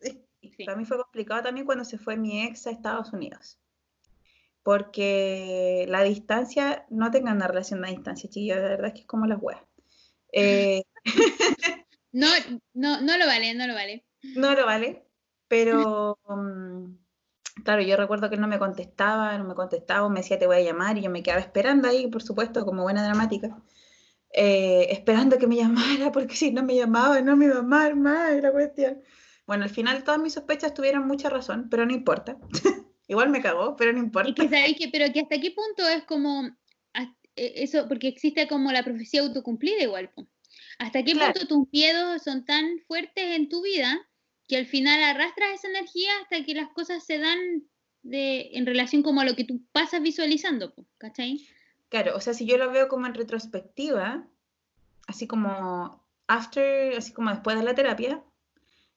sí. 0.00 0.64
Para 0.64 0.76
mí 0.76 0.84
fue 0.84 0.96
complicado 0.96 1.44
también 1.44 1.66
cuando 1.66 1.84
se 1.84 1.98
fue 1.98 2.16
mi 2.16 2.42
ex 2.42 2.66
a 2.66 2.72
Estados 2.72 3.12
Unidos. 3.12 3.60
Porque 4.64 5.86
la 5.88 6.02
distancia, 6.02 6.84
no 6.90 7.12
tengan 7.12 7.36
una 7.36 7.46
relación 7.46 7.84
a 7.84 7.90
distancia, 7.90 8.28
chiquillos, 8.28 8.56
de 8.56 8.68
verdad 8.70 8.86
es 8.86 8.94
que 8.94 9.00
es 9.00 9.06
como 9.06 9.26
las 9.26 9.38
weas. 9.40 9.62
Eh, 10.32 10.82
No, 12.14 12.28
no, 12.74 13.00
no 13.00 13.18
lo 13.18 13.26
vale, 13.26 13.54
no 13.54 13.66
lo 13.66 13.74
vale. 13.74 14.06
No 14.36 14.54
lo 14.54 14.64
vale, 14.64 15.04
pero 15.48 16.16
mm, 16.28 16.94
claro, 17.64 17.82
yo 17.82 17.96
recuerdo 17.96 18.28
que 18.28 18.36
él 18.36 18.40
no 18.40 18.46
me 18.46 18.60
contestaba, 18.60 19.36
no 19.36 19.42
me 19.42 19.56
contestaba, 19.56 20.08
me 20.08 20.20
decía 20.20 20.38
te 20.38 20.46
voy 20.46 20.58
a 20.58 20.60
llamar 20.60 20.96
y 20.96 21.02
yo 21.02 21.10
me 21.10 21.24
quedaba 21.24 21.40
esperando 21.40 21.88
ahí, 21.88 22.06
por 22.06 22.22
supuesto, 22.22 22.64
como 22.64 22.84
buena 22.84 23.04
dramática, 23.04 23.60
eh, 24.32 24.86
esperando 24.90 25.38
que 25.38 25.48
me 25.48 25.56
llamara, 26.06 26.12
porque 26.12 26.36
si 26.36 26.52
no 26.52 26.62
me 26.62 26.76
llamaba 26.76 27.20
no 27.20 27.36
me 27.36 27.46
iba 27.46 27.56
a 27.56 27.58
amar 27.58 27.96
más, 27.96 28.40
la 28.40 28.52
cuestión. 28.52 29.02
Bueno, 29.44 29.64
al 29.64 29.70
final 29.70 30.04
todas 30.04 30.20
mis 30.20 30.34
sospechas 30.34 30.72
tuvieron 30.72 31.08
mucha 31.08 31.28
razón, 31.28 31.68
pero 31.68 31.84
no 31.84 31.92
importa. 31.92 32.38
Igual 33.08 33.28
me 33.30 33.42
cagó, 33.42 33.74
pero 33.74 33.92
no 33.92 33.98
importa. 33.98 34.30
Y 34.30 34.34
que 34.34 34.48
sabéis 34.48 34.78
que, 34.78 34.88
pero 34.88 35.12
que 35.12 35.20
hasta 35.20 35.40
qué 35.40 35.50
punto 35.50 35.86
es 35.88 36.04
como 36.04 36.48
e, 37.36 37.64
eso, 37.64 37.88
porque 37.88 38.06
existe 38.06 38.46
como 38.46 38.70
la 38.70 38.84
profecía 38.84 39.22
autocumplida 39.22 39.82
igual. 39.82 40.10
¿Hasta 40.78 41.02
qué 41.04 41.14
punto 41.14 41.46
tus 41.46 41.68
miedos 41.72 42.22
son 42.22 42.44
tan 42.44 42.78
fuertes 42.86 43.36
en 43.36 43.48
tu 43.48 43.62
vida 43.62 44.00
que 44.48 44.56
al 44.56 44.66
final 44.66 45.02
arrastras 45.02 45.54
esa 45.54 45.68
energía 45.68 46.10
hasta 46.22 46.44
que 46.44 46.54
las 46.54 46.68
cosas 46.70 47.04
se 47.04 47.18
dan 47.18 47.38
de, 48.02 48.50
en 48.52 48.66
relación 48.66 49.02
como 49.02 49.20
a 49.20 49.24
lo 49.24 49.34
que 49.34 49.44
tú 49.44 49.62
pasas 49.72 50.02
visualizando, 50.02 50.74
¿cachai? 50.98 51.46
Claro, 51.88 52.16
o 52.16 52.20
sea, 52.20 52.34
si 52.34 52.44
yo 52.44 52.58
lo 52.58 52.70
veo 52.70 52.88
como 52.88 53.06
en 53.06 53.14
retrospectiva, 53.14 54.26
así 55.06 55.26
como 55.26 56.04
after, 56.26 56.96
así 56.96 57.12
como 57.12 57.30
después 57.30 57.56
de 57.56 57.64
la 57.64 57.74
terapia, 57.74 58.22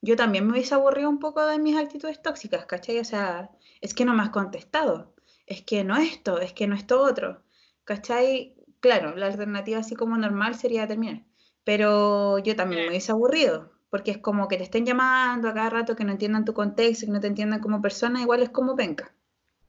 yo 0.02 0.16
también 0.16 0.46
me 0.46 0.54
hubiese 0.54 0.74
aburrido 0.74 1.10
un 1.10 1.20
poco 1.20 1.46
de 1.46 1.60
mis 1.60 1.78
actitudes 1.78 2.22
tóxicas, 2.22 2.66
¿cachai? 2.66 3.00
O 3.00 3.06
sea, 3.06 3.52
es 3.82 3.94
que 3.94 4.06
no 4.06 4.14
me 4.14 4.24
has 4.24 4.30
contestado, 4.30 5.16
es 5.46 5.62
que 5.62 5.84
no 5.84 5.98
esto, 5.98 6.40
es 6.40 6.54
que 6.54 6.68
no 6.68 6.76
esto 6.76 7.02
otro, 7.02 7.44
¿cachai? 7.86 8.56
Claro, 8.80 9.16
la 9.16 9.28
alternativa 9.28 9.80
así 9.80 9.96
como 9.96 10.18
normal 10.18 10.56
sería 10.56 10.88
terminar 10.88 11.28
pero 11.68 12.40
yo 12.40 12.56
también 12.56 12.84
me 12.84 12.88
hubiese 12.88 13.12
aburrido, 13.12 13.74
porque 13.90 14.12
es 14.12 14.20
como 14.20 14.48
que 14.48 14.56
te 14.56 14.64
estén 14.64 14.86
llamando 14.86 15.50
a 15.50 15.54
cada 15.54 15.70
rato, 15.70 15.98
que 15.98 16.06
no 16.06 16.14
entiendan 16.14 16.46
tu 16.46 16.54
contexto, 16.54 17.06
que 17.06 17.12
no 17.12 17.20
te 17.20 17.28
entiendan 17.28 17.60
como 17.60 17.82
persona, 17.82 18.22
igual 18.22 18.42
es 18.42 18.50
como 18.52 18.74
venga. 18.74 19.14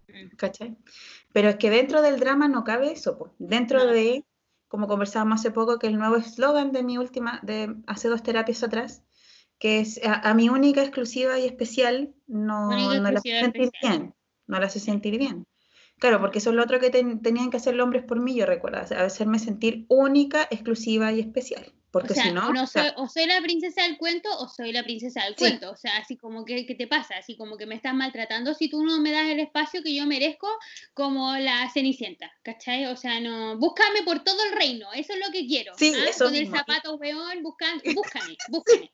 Mm. 0.07 0.37
¿Cachai? 0.37 0.77
Pero 1.33 1.49
es 1.49 1.57
que 1.57 1.71
dentro 1.71 2.01
del 2.01 2.21
drama 2.21 2.47
no 2.47 2.63
cabe 2.63 2.93
eso, 2.93 3.35
dentro 3.41 3.85
de, 3.85 4.25
como 4.69 4.87
conversábamos 4.87 5.41
hace 5.41 5.51
poco, 5.51 5.81
que 5.81 5.89
el 5.89 5.99
nuevo 5.99 6.15
eslogan 6.15 6.71
de 6.71 6.85
mi 6.85 6.99
última, 6.99 7.41
de 7.43 7.75
hace 7.89 8.07
dos 8.07 8.23
terapias 8.23 8.63
atrás, 8.63 9.03
que 9.59 9.81
es 9.81 10.01
a, 10.05 10.33
mi 10.35 10.49
única, 10.51 10.83
exclusiva 10.83 11.41
y 11.41 11.47
especial, 11.47 12.15
no, 12.29 12.71
no 12.71 13.11
la 13.11 13.19
hace 13.19 13.41
sentir 13.41 13.73
bien, 13.83 14.15
no 14.47 14.61
la 14.61 14.67
hace 14.67 14.79
sentir 14.79 15.19
bien. 15.19 15.49
Claro, 15.99 16.21
porque 16.21 16.39
eso 16.39 16.51
es 16.51 16.57
lo 16.57 16.63
otro 16.63 16.79
que 16.79 16.91
tenían 16.91 17.51
que 17.51 17.57
hacer 17.57 17.75
los 17.75 17.83
hombres 17.83 18.05
por 18.05 18.21
mí, 18.21 18.37
yo 18.37 18.47
recuerdo, 18.47 18.79
hacerme 18.79 19.41
sentir 19.41 19.85
única, 19.89 20.47
exclusiva 20.49 21.11
y 21.11 21.19
especial. 21.19 21.73
Porque 21.91 22.15
si 22.15 22.31
no. 22.33 22.51
o, 22.97 23.09
soy, 23.09 23.27
la 23.27 23.41
princesa 23.41 23.83
del 23.83 23.97
cuento 23.97 24.29
o 24.39 24.49
soy 24.49 24.73
la 24.73 24.83
princesa 24.83 25.25
del 25.25 25.35
cuento. 25.37 25.71
O 25.71 25.77
sea, 25.77 25.97
así 25.97 26.19
como 26.19 26.45
que 26.45 26.67
¿qué 26.67 26.75
te 26.75 26.87
pasa? 26.87 27.17
Así 27.17 27.37
como 27.37 27.57
que 27.57 27.67
me 27.67 27.75
estás 27.75 27.95
maltratando 27.95 28.53
si 28.53 28.69
tú 28.69 28.85
no 28.85 29.01
me 29.01 29.11
das 29.11 29.29
el 29.29 29.41
espacio 29.41 29.83
que 29.83 29.95
yo 29.95 30.07
merezco 30.07 30.49
como 30.93 31.35
la 31.37 31.71
cenicienta. 31.71 32.31
¿Cachai? 32.43 32.87
O 32.87 32.97
sea, 32.97 33.21
no. 33.21 33.57
Búscame 33.59 34.03
por 34.03 34.23
todo 34.23 34.43
el 34.45 34.53
reino. 34.53 34.93
Eso 34.93 35.15
es 35.15 35.19
lo 35.19 35.33
que 35.33 35.47
quiero. 35.47 35.73
Sí, 35.79 35.95
¿ah? 35.97 36.11
Con 36.19 36.35
el 36.35 36.51
zapato 36.51 36.97
weón, 36.97 37.43
buscando, 37.43 37.83
búscame, 37.95 38.37
búscame. 38.49 38.93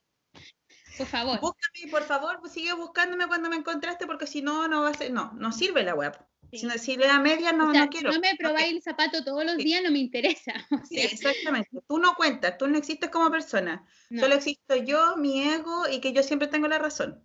Por 0.96 1.06
favor. 1.06 1.40
Búscame, 1.40 1.90
por 1.90 2.04
favor, 2.04 2.48
sigue 2.48 2.72
buscándome 2.74 3.26
cuando 3.26 3.50
me 3.50 3.56
encontraste 3.56 4.06
porque 4.06 4.28
si 4.28 4.42
no, 4.42 4.68
no 4.68 4.82
va 4.82 4.90
a 4.90 4.94
ser. 4.94 5.10
No, 5.10 5.32
no 5.32 5.50
sirve 5.50 5.82
la 5.82 5.94
web. 5.94 6.16
Si, 6.52 6.68
si 6.78 6.96
le 6.96 7.06
da 7.06 7.18
media, 7.18 7.52
no, 7.52 7.72
no 7.72 7.88
quiero. 7.88 8.12
Si 8.12 8.18
no 8.18 8.20
me 8.20 8.36
probáis 8.36 8.72
el 8.72 8.82
zapato 8.82 9.24
todos 9.24 9.44
los 9.44 9.56
días, 9.56 9.82
no 9.82 9.90
me 9.90 9.98
interesa. 9.98 10.52
sí, 10.88 11.00
exactamente. 11.00 11.70
Tú 11.88 11.98
no 11.98 12.14
cuentas, 12.14 12.56
tú 12.58 12.68
no 12.68 12.78
existes 12.78 13.10
como 13.10 13.30
persona. 13.30 13.86
Solo 14.10 14.34
existo 14.34 14.76
yo, 14.76 15.16
mi 15.16 15.42
ego 15.42 15.88
y 15.90 16.00
que 16.00 16.12
yo 16.12 16.22
siempre 16.22 16.48
tengo 16.48 16.68
la 16.68 16.78
razón. 16.78 17.20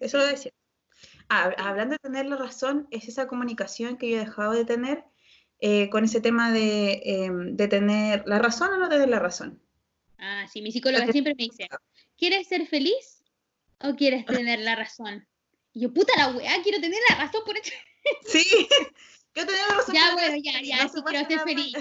Eso 0.00 0.18
lo 0.18 0.26
decía. 0.26 0.52
Ah, 1.28 1.54
hablando 1.58 1.92
de 1.92 1.98
tener 1.98 2.26
la 2.26 2.36
razón, 2.36 2.88
es 2.90 3.06
esa 3.06 3.28
comunicación 3.28 3.96
que 3.96 4.10
yo 4.10 4.16
he 4.16 4.20
dejado 4.20 4.52
de 4.52 4.64
tener 4.64 5.04
eh, 5.60 5.90
con 5.90 6.04
ese 6.04 6.20
tema 6.20 6.50
de, 6.52 7.02
em, 7.04 7.56
de, 7.56 7.68
tener 7.68 8.24
la 8.26 8.38
razón 8.38 8.72
o 8.72 8.78
no 8.78 8.88
tener 8.88 9.08
la 9.08 9.18
razón. 9.18 9.62
Ah, 10.18 10.46
sí, 10.50 10.62
mi 10.62 10.72
psicóloga 10.72 11.10
siempre 11.12 11.34
me 11.34 11.44
dice, 11.44 11.68
¿quieres 12.16 12.48
ser 12.48 12.66
feliz 12.66 13.22
o 13.80 13.94
quieres 13.94 14.24
tener 14.48 14.60
la 14.60 14.74
razón? 14.74 15.26
Y 15.72 15.82
yo, 15.82 15.92
puta 15.92 16.12
la 16.16 16.28
weá, 16.28 16.62
quiero 16.62 16.80
tener 16.80 16.98
la 17.10 17.16
razón 17.16 17.42
por 17.44 17.56
hecho. 17.56 17.74
Sí, 18.26 18.68
tener 19.32 19.54
la 19.68 19.76
razón. 19.76 19.94
Ya, 19.94 20.12
bueno, 20.14 20.36
ya, 20.42 20.60
ya, 20.62 20.88
sí 20.88 21.02
quiero 21.06 21.28
ser 21.28 21.40
feliz, 21.40 21.72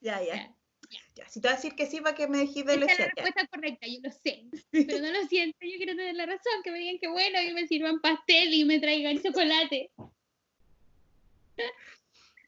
ya, 0.00 0.22
ya. 0.22 0.54
Ya, 0.90 1.00
ya. 1.14 1.28
Si 1.28 1.40
te 1.40 1.48
vas 1.48 1.54
a 1.54 1.56
decir 1.56 1.74
que 1.74 1.86
sí, 1.86 2.00
para 2.00 2.14
que 2.14 2.26
me 2.28 2.38
dejes 2.38 2.66
de 2.66 2.74
Esa 2.74 2.92
es 2.92 2.98
la 2.98 3.06
respuesta 3.06 3.46
correcta, 3.46 3.86
yo 3.86 4.00
lo 4.02 4.10
sé. 4.10 4.44
Pero 4.70 4.98
no 4.98 5.12
lo 5.12 5.26
siento, 5.26 5.58
yo 5.62 5.76
quiero 5.76 5.96
tener 5.96 6.14
la 6.14 6.26
razón, 6.26 6.62
que 6.62 6.70
me 6.70 6.78
digan 6.78 6.98
que 6.98 7.08
bueno, 7.08 7.38
que 7.40 7.54
me 7.54 7.66
sirvan 7.66 8.00
pastel 8.00 8.52
y 8.52 8.64
me 8.64 8.78
traigan 8.80 9.22
chocolate. 9.22 9.90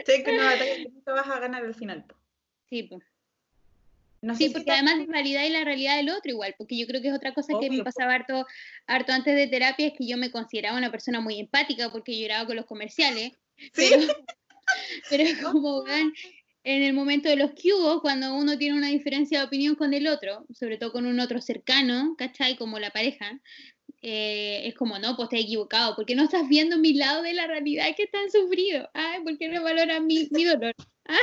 Sé 0.04 0.22
que 0.22 0.30
una 0.32 0.44
batalla 0.44 0.76
que 0.76 0.90
vas 1.06 1.28
a 1.28 1.38
ganar 1.38 1.64
al 1.64 1.74
final. 1.74 2.04
Sí, 2.68 2.82
pues 2.82 3.02
sí, 4.36 4.48
porque 4.50 4.70
además 4.70 4.94
es 5.00 5.26
y 5.26 5.50
la 5.50 5.64
realidad 5.64 5.96
del 5.96 6.10
otro 6.10 6.30
igual, 6.30 6.54
porque 6.56 6.76
yo 6.78 6.86
creo 6.86 7.02
que 7.02 7.08
es 7.08 7.14
otra 7.14 7.34
cosa 7.34 7.54
que 7.60 7.70
me 7.70 7.82
pasaba 7.82 8.14
harto, 8.14 8.46
harto 8.86 9.12
antes 9.12 9.34
de 9.34 9.46
terapia, 9.46 9.88
es 9.88 9.92
que 9.96 10.06
yo 10.06 10.16
me 10.16 10.30
consideraba 10.30 10.78
una 10.78 10.90
persona 10.90 11.20
muy 11.20 11.40
empática 11.40 11.90
porque 11.90 12.18
lloraba 12.18 12.46
con 12.46 12.56
los 12.56 12.66
comerciales, 12.66 13.32
¿Sí? 13.74 13.90
pero, 15.10 15.24
como 15.52 15.84
van 15.84 16.12
en 16.64 16.82
el 16.82 16.94
momento 16.94 17.28
de 17.28 17.36
los 17.36 17.50
cubos, 17.50 18.00
cuando 18.00 18.34
uno 18.34 18.56
tiene 18.56 18.78
una 18.78 18.88
diferencia 18.88 19.38
de 19.38 19.44
opinión 19.44 19.74
con 19.74 19.92
el 19.92 20.06
otro, 20.06 20.46
sobre 20.52 20.78
todo 20.78 20.92
con 20.92 21.04
un 21.04 21.20
otro 21.20 21.40
cercano, 21.40 22.14
¿cachai? 22.16 22.56
Como 22.56 22.78
la 22.78 22.90
pareja, 22.90 23.38
eh, 24.00 24.62
es 24.66 24.74
como, 24.74 24.98
no, 24.98 25.14
pues 25.16 25.28
te 25.28 25.36
he 25.36 25.40
equivocado, 25.40 25.94
porque 25.94 26.14
no 26.14 26.24
estás 26.24 26.48
viendo 26.48 26.78
mi 26.78 26.94
lado 26.94 27.22
de 27.22 27.34
la 27.34 27.46
realidad 27.46 27.86
que 27.96 28.04
están 28.04 28.30
sufrido, 28.30 28.88
ay, 28.94 29.22
¿por 29.22 29.36
qué 29.36 29.48
no 29.48 29.62
valoras 29.62 30.02
mi, 30.02 30.26
mi 30.30 30.44
dolor? 30.44 30.74
¿Ah? 31.06 31.18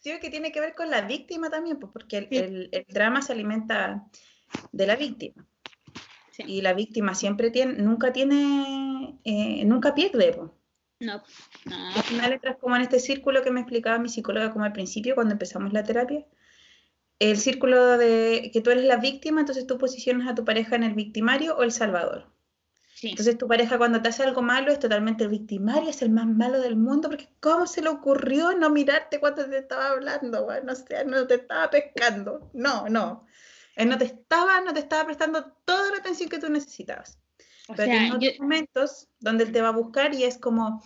Sí, 0.00 0.18
que 0.18 0.30
tiene 0.30 0.50
que 0.50 0.60
ver 0.60 0.74
con 0.74 0.90
la 0.90 1.02
víctima 1.02 1.50
también, 1.50 1.78
pues, 1.78 1.92
porque 1.92 2.18
el, 2.18 2.68
el, 2.72 2.86
drama 2.88 3.20
se 3.20 3.32
alimenta 3.32 4.06
de 4.72 4.86
la 4.86 4.96
víctima. 4.96 5.46
Y 6.38 6.62
la 6.62 6.72
víctima 6.72 7.14
siempre 7.14 7.50
tiene, 7.50 7.74
nunca 7.74 8.10
tiene, 8.10 9.18
eh, 9.24 9.62
nunca 9.66 9.94
pierde. 9.94 10.32
Pues. 10.32 10.50
No, 11.00 11.22
no. 11.66 11.88
Al 11.94 12.02
final 12.02 12.32
entras 12.32 12.56
como 12.56 12.76
en 12.76 12.82
este 12.82 12.98
círculo 12.98 13.42
que 13.42 13.50
me 13.50 13.60
explicaba 13.60 13.98
mi 13.98 14.08
psicóloga 14.08 14.50
como 14.50 14.64
al 14.64 14.72
principio, 14.72 15.14
cuando 15.14 15.34
empezamos 15.34 15.74
la 15.74 15.84
terapia. 15.84 16.24
El 17.18 17.36
círculo 17.36 17.98
de 17.98 18.50
que 18.54 18.62
tú 18.62 18.70
eres 18.70 18.84
la 18.84 18.96
víctima, 18.96 19.40
entonces 19.40 19.66
tú 19.66 19.76
posicionas 19.76 20.28
a 20.28 20.34
tu 20.34 20.46
pareja 20.46 20.76
en 20.76 20.84
el 20.84 20.94
victimario 20.94 21.58
o 21.58 21.62
el 21.62 21.72
salvador. 21.72 22.32
Entonces 23.02 23.38
tu 23.38 23.48
pareja 23.48 23.78
cuando 23.78 24.02
te 24.02 24.10
hace 24.10 24.22
algo 24.22 24.42
malo 24.42 24.72
es 24.72 24.78
totalmente 24.78 25.24
el 25.24 25.30
victimario, 25.30 25.88
es 25.88 26.02
el 26.02 26.10
más 26.10 26.26
malo 26.26 26.60
del 26.60 26.76
mundo, 26.76 27.08
porque 27.08 27.28
¿cómo 27.40 27.66
se 27.66 27.82
le 27.82 27.88
ocurrió 27.88 28.56
no 28.56 28.70
mirarte 28.70 29.20
cuando 29.20 29.48
te 29.48 29.58
estaba 29.58 29.88
hablando? 29.88 30.44
Bueno, 30.44 30.72
o 30.72 30.76
sea, 30.76 31.04
no 31.04 31.26
te 31.26 31.36
estaba 31.36 31.70
pescando. 31.70 32.50
No, 32.52 32.88
no. 32.88 33.26
Él 33.76 33.88
no 33.88 33.96
te 33.96 34.04
estaba, 34.04 34.60
no 34.60 34.74
te 34.74 34.80
estaba 34.80 35.06
prestando 35.06 35.52
toda 35.64 35.90
la 35.90 35.98
atención 35.98 36.28
que 36.28 36.38
tú 36.38 36.50
necesitabas. 36.50 37.18
Pero 37.76 37.92
hay 37.92 38.10
otros 38.10 38.40
momentos 38.40 39.08
donde 39.20 39.44
él 39.44 39.52
te 39.52 39.62
va 39.62 39.68
a 39.68 39.72
buscar 39.72 40.12
y 40.12 40.24
es 40.24 40.36
como, 40.38 40.82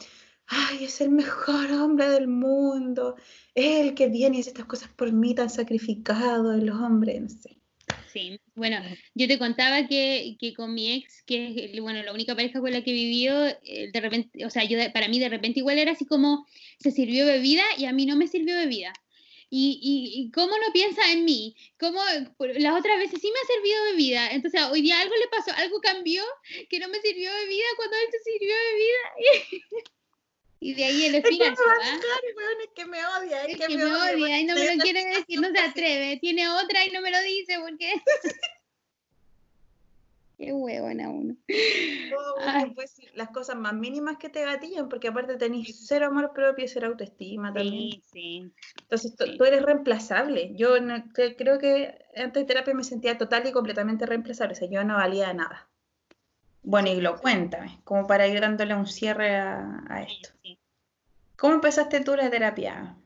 ay, 0.47 0.85
es 0.85 1.01
el 1.01 1.11
mejor 1.11 1.73
hombre 1.73 2.09
del 2.11 2.29
mundo, 2.29 3.17
él 3.55 3.95
que 3.95 4.09
viene 4.09 4.37
y 4.37 4.41
hace 4.41 4.51
estas 4.51 4.67
cosas 4.67 4.89
por 4.91 5.11
mí 5.13 5.35
tan 5.35 5.51
sacrificado, 5.51 6.53
el 6.53 6.71
hombre, 6.71 7.19
no 7.21 7.29
sé. 7.29 7.59
Sí, 8.13 8.39
bueno, 8.55 8.81
yo 9.15 9.27
te 9.27 9.39
contaba 9.39 9.87
que, 9.89 10.37
que, 10.39 10.55
con 10.55 10.75
mi 10.75 10.93
ex, 10.93 11.23
que 11.25 11.71
es 11.73 11.81
bueno, 11.81 12.03
la 12.03 12.13
única 12.13 12.35
pareja 12.35 12.61
con 12.61 12.73
la 12.73 12.83
que 12.83 12.91
he 12.91 12.95
vivido, 12.95 13.47
eh, 13.63 13.91
de 13.93 14.01
repente, 14.01 14.45
o 14.47 14.51
sea, 14.51 14.65
yo 14.65 14.79
para 14.93 15.09
mí 15.09 15.19
de 15.19 15.29
repente 15.29 15.61
igual 15.61 15.79
era 15.79 15.93
así 15.93 16.07
como 16.07 16.47
se 16.79 16.91
sirvió 16.93 17.27
bebida 17.27 17.65
y 17.79 17.87
a 17.87 17.93
mí 17.93 18.07
no 18.07 18.17
me 18.17 18.29
sirvió 18.29 18.57
bebida. 18.57 18.93
Y, 19.51 19.79
y, 19.83 20.21
y 20.23 20.31
cómo 20.33 20.57
no 20.59 20.73
piensa 20.73 21.13
en 21.13 21.25
mí, 21.25 21.55
cómo 21.79 22.01
las 22.39 22.79
otras 22.79 22.99
veces 22.99 23.21
sí 23.21 23.31
me 23.33 23.39
ha 23.39 23.55
servido 23.55 23.85
bebida. 23.93 24.31
Entonces, 24.33 24.61
hoy 24.71 24.83
día 24.83 25.01
algo 25.01 25.15
le 25.15 25.29
pasó, 25.29 25.53
algo 25.57 25.81
cambió 25.81 26.23
que 26.69 26.79
no 26.81 26.89
me 26.89 27.01
sirvió 27.01 27.31
bebida 27.33 27.67
cuando 27.77 27.97
él 27.97 28.09
se 28.11 28.33
sirvió 28.33 28.55
bebida. 28.73 29.91
Y 30.65 30.73
de 30.73 30.83
ahí 30.83 31.05
el 31.05 31.15
espinazo, 31.17 31.63
Es 32.63 32.71
que 32.75 32.87
me 32.87 32.97
odia, 33.07 33.45
es, 33.45 33.59
que, 33.59 33.77
me, 33.77 33.85
odia. 33.85 34.41
y 34.41 34.47
no 34.47 34.55
me 34.55 34.75
lo 34.75 34.83
quiere 34.83 35.05
decir, 35.05 35.39
no 35.39 35.51
se 35.51 35.59
atreve. 35.59 36.17
Tiene 36.23 36.49
otra 36.49 36.87
y 36.87 36.91
no 36.91 37.03
me 37.03 37.11
lo 37.11 37.21
dice 37.21 37.59
porque... 37.61 37.93
Qué 40.39 40.53
huevona 40.55 41.11
uno. 41.11 41.37
pues, 42.75 42.97
las 43.13 43.29
cosas 43.29 43.57
más 43.57 43.75
mínimas 43.75 44.17
que 44.17 44.31
te 44.31 44.43
gatillan, 44.43 44.89
porque 44.89 45.09
aparte 45.09 45.37
tenés 45.37 45.87
cero 45.87 46.07
amor 46.07 46.33
propio 46.33 46.65
y 46.65 46.69
cero 46.69 46.87
autoestima 46.87 47.53
también. 47.53 48.01
Sí, 48.01 48.03
sí. 48.11 48.53
Entonces 48.81 49.15
tú 49.37 49.45
eres 49.45 49.61
reemplazable. 49.61 50.53
Yo 50.55 50.77
creo 51.37 51.59
que 51.59 52.07
antes 52.17 52.43
de 52.43 52.47
terapia 52.47 52.73
me 52.73 52.85
sentía 52.85 53.19
total 53.19 53.47
y 53.47 53.53
completamente 53.53 54.07
reemplazable. 54.07 54.55
O 54.55 54.57
sea, 54.57 54.71
yo 54.71 54.83
no 54.83 54.95
valía 54.95 55.31
nada. 55.35 55.69
Bueno, 56.65 56.89
y 56.89 57.01
lo 57.01 57.21
cuéntame, 57.21 57.79
como 57.85 58.07
para 58.07 58.27
ir 58.27 58.41
dándole 58.41 58.75
un 58.75 58.87
cierre 58.87 59.37
a, 59.37 60.07
esto. 60.09 60.31
¿Cómo 61.37 61.55
empezaste 61.55 62.01
tú 62.01 62.17
la 62.17 62.31
terapia? 62.31 62.97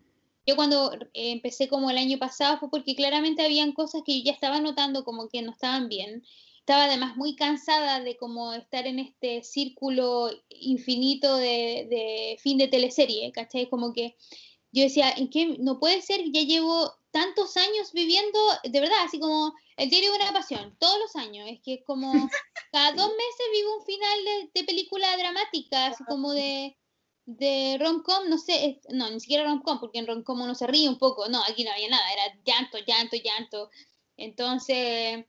Yo 0.47 0.55
cuando 0.55 0.92
eh, 0.94 1.33
empecé 1.33 1.68
como 1.68 1.90
el 1.90 1.99
año 1.99 2.18
pasado 2.18 2.59
fue 2.59 2.71
porque 2.71 2.94
claramente 2.94 3.44
habían 3.44 3.73
cosas 3.73 4.03
que 4.07 4.18
yo 4.18 4.27
ya 4.27 4.33
estaba 4.33 4.61
notando 4.61 5.05
como 5.05 5.29
que 5.29 5.42
no 5.42 5.51
estaban 5.51 5.88
bien. 5.88 6.23
Estaba 6.61 6.85
además 6.85 7.16
muy 7.16 7.35
cansada 7.35 8.01
de 8.01 8.16
como 8.16 8.53
estar 8.55 8.87
en 8.87 9.01
este 9.01 9.42
círculo 9.42 10.31
infinito 10.51 11.37
de, 11.37 11.87
de 11.90 12.37
fin 12.40 12.59
de 12.59 12.68
teleserie, 12.68 13.33
¿cachai? 13.33 13.68
Como 13.68 13.92
que 13.92 14.16
yo 14.71 14.85
decía, 14.85 15.11
¿en 15.11 15.31
qué? 15.31 15.57
No 15.59 15.81
puede 15.81 16.01
ser, 16.03 16.21
ya 16.31 16.42
llevo 16.42 16.92
tantos 17.11 17.57
años 17.57 17.92
viviendo, 17.92 18.38
de 18.64 18.81
verdad, 18.81 19.05
así 19.05 19.18
como 19.18 19.55
el 19.77 19.90
diario 19.90 20.12
de 20.12 20.18
una 20.18 20.33
pasión, 20.33 20.77
todos 20.79 20.99
los 20.99 21.16
años, 21.16 21.49
es 21.49 21.61
que 21.62 21.83
como 21.85 22.12
cada 22.73 22.92
dos 22.92 23.09
meses 23.09 23.47
vivo 23.53 23.77
un 23.79 23.85
final 23.85 24.18
de, 24.55 24.64
película 24.64 25.16
dramática, 25.16 25.87
así 25.87 26.05
como 26.05 26.33
de, 26.33 26.77
de 27.25 27.79
rom-com, 27.81 28.29
no 28.29 28.38
sé, 28.38 28.81
no, 28.90 29.11
ni 29.11 29.21
siquiera 29.21 29.44
rom-com, 29.44 29.81
porque 29.81 29.99
en 29.99 30.07
rom-com 30.07 30.40
uno 30.40 30.55
se 30.55 30.66
ríe 30.66 30.88
un 30.88 30.99
poco, 30.99 31.29
no, 31.29 31.42
aquí 31.44 31.64
no 31.64 31.71
había 31.71 31.88
nada, 31.88 32.12
era 32.12 32.38
llanto, 32.44 32.79
llanto, 32.79 33.16
llanto, 33.16 33.71
entonces 34.16 35.25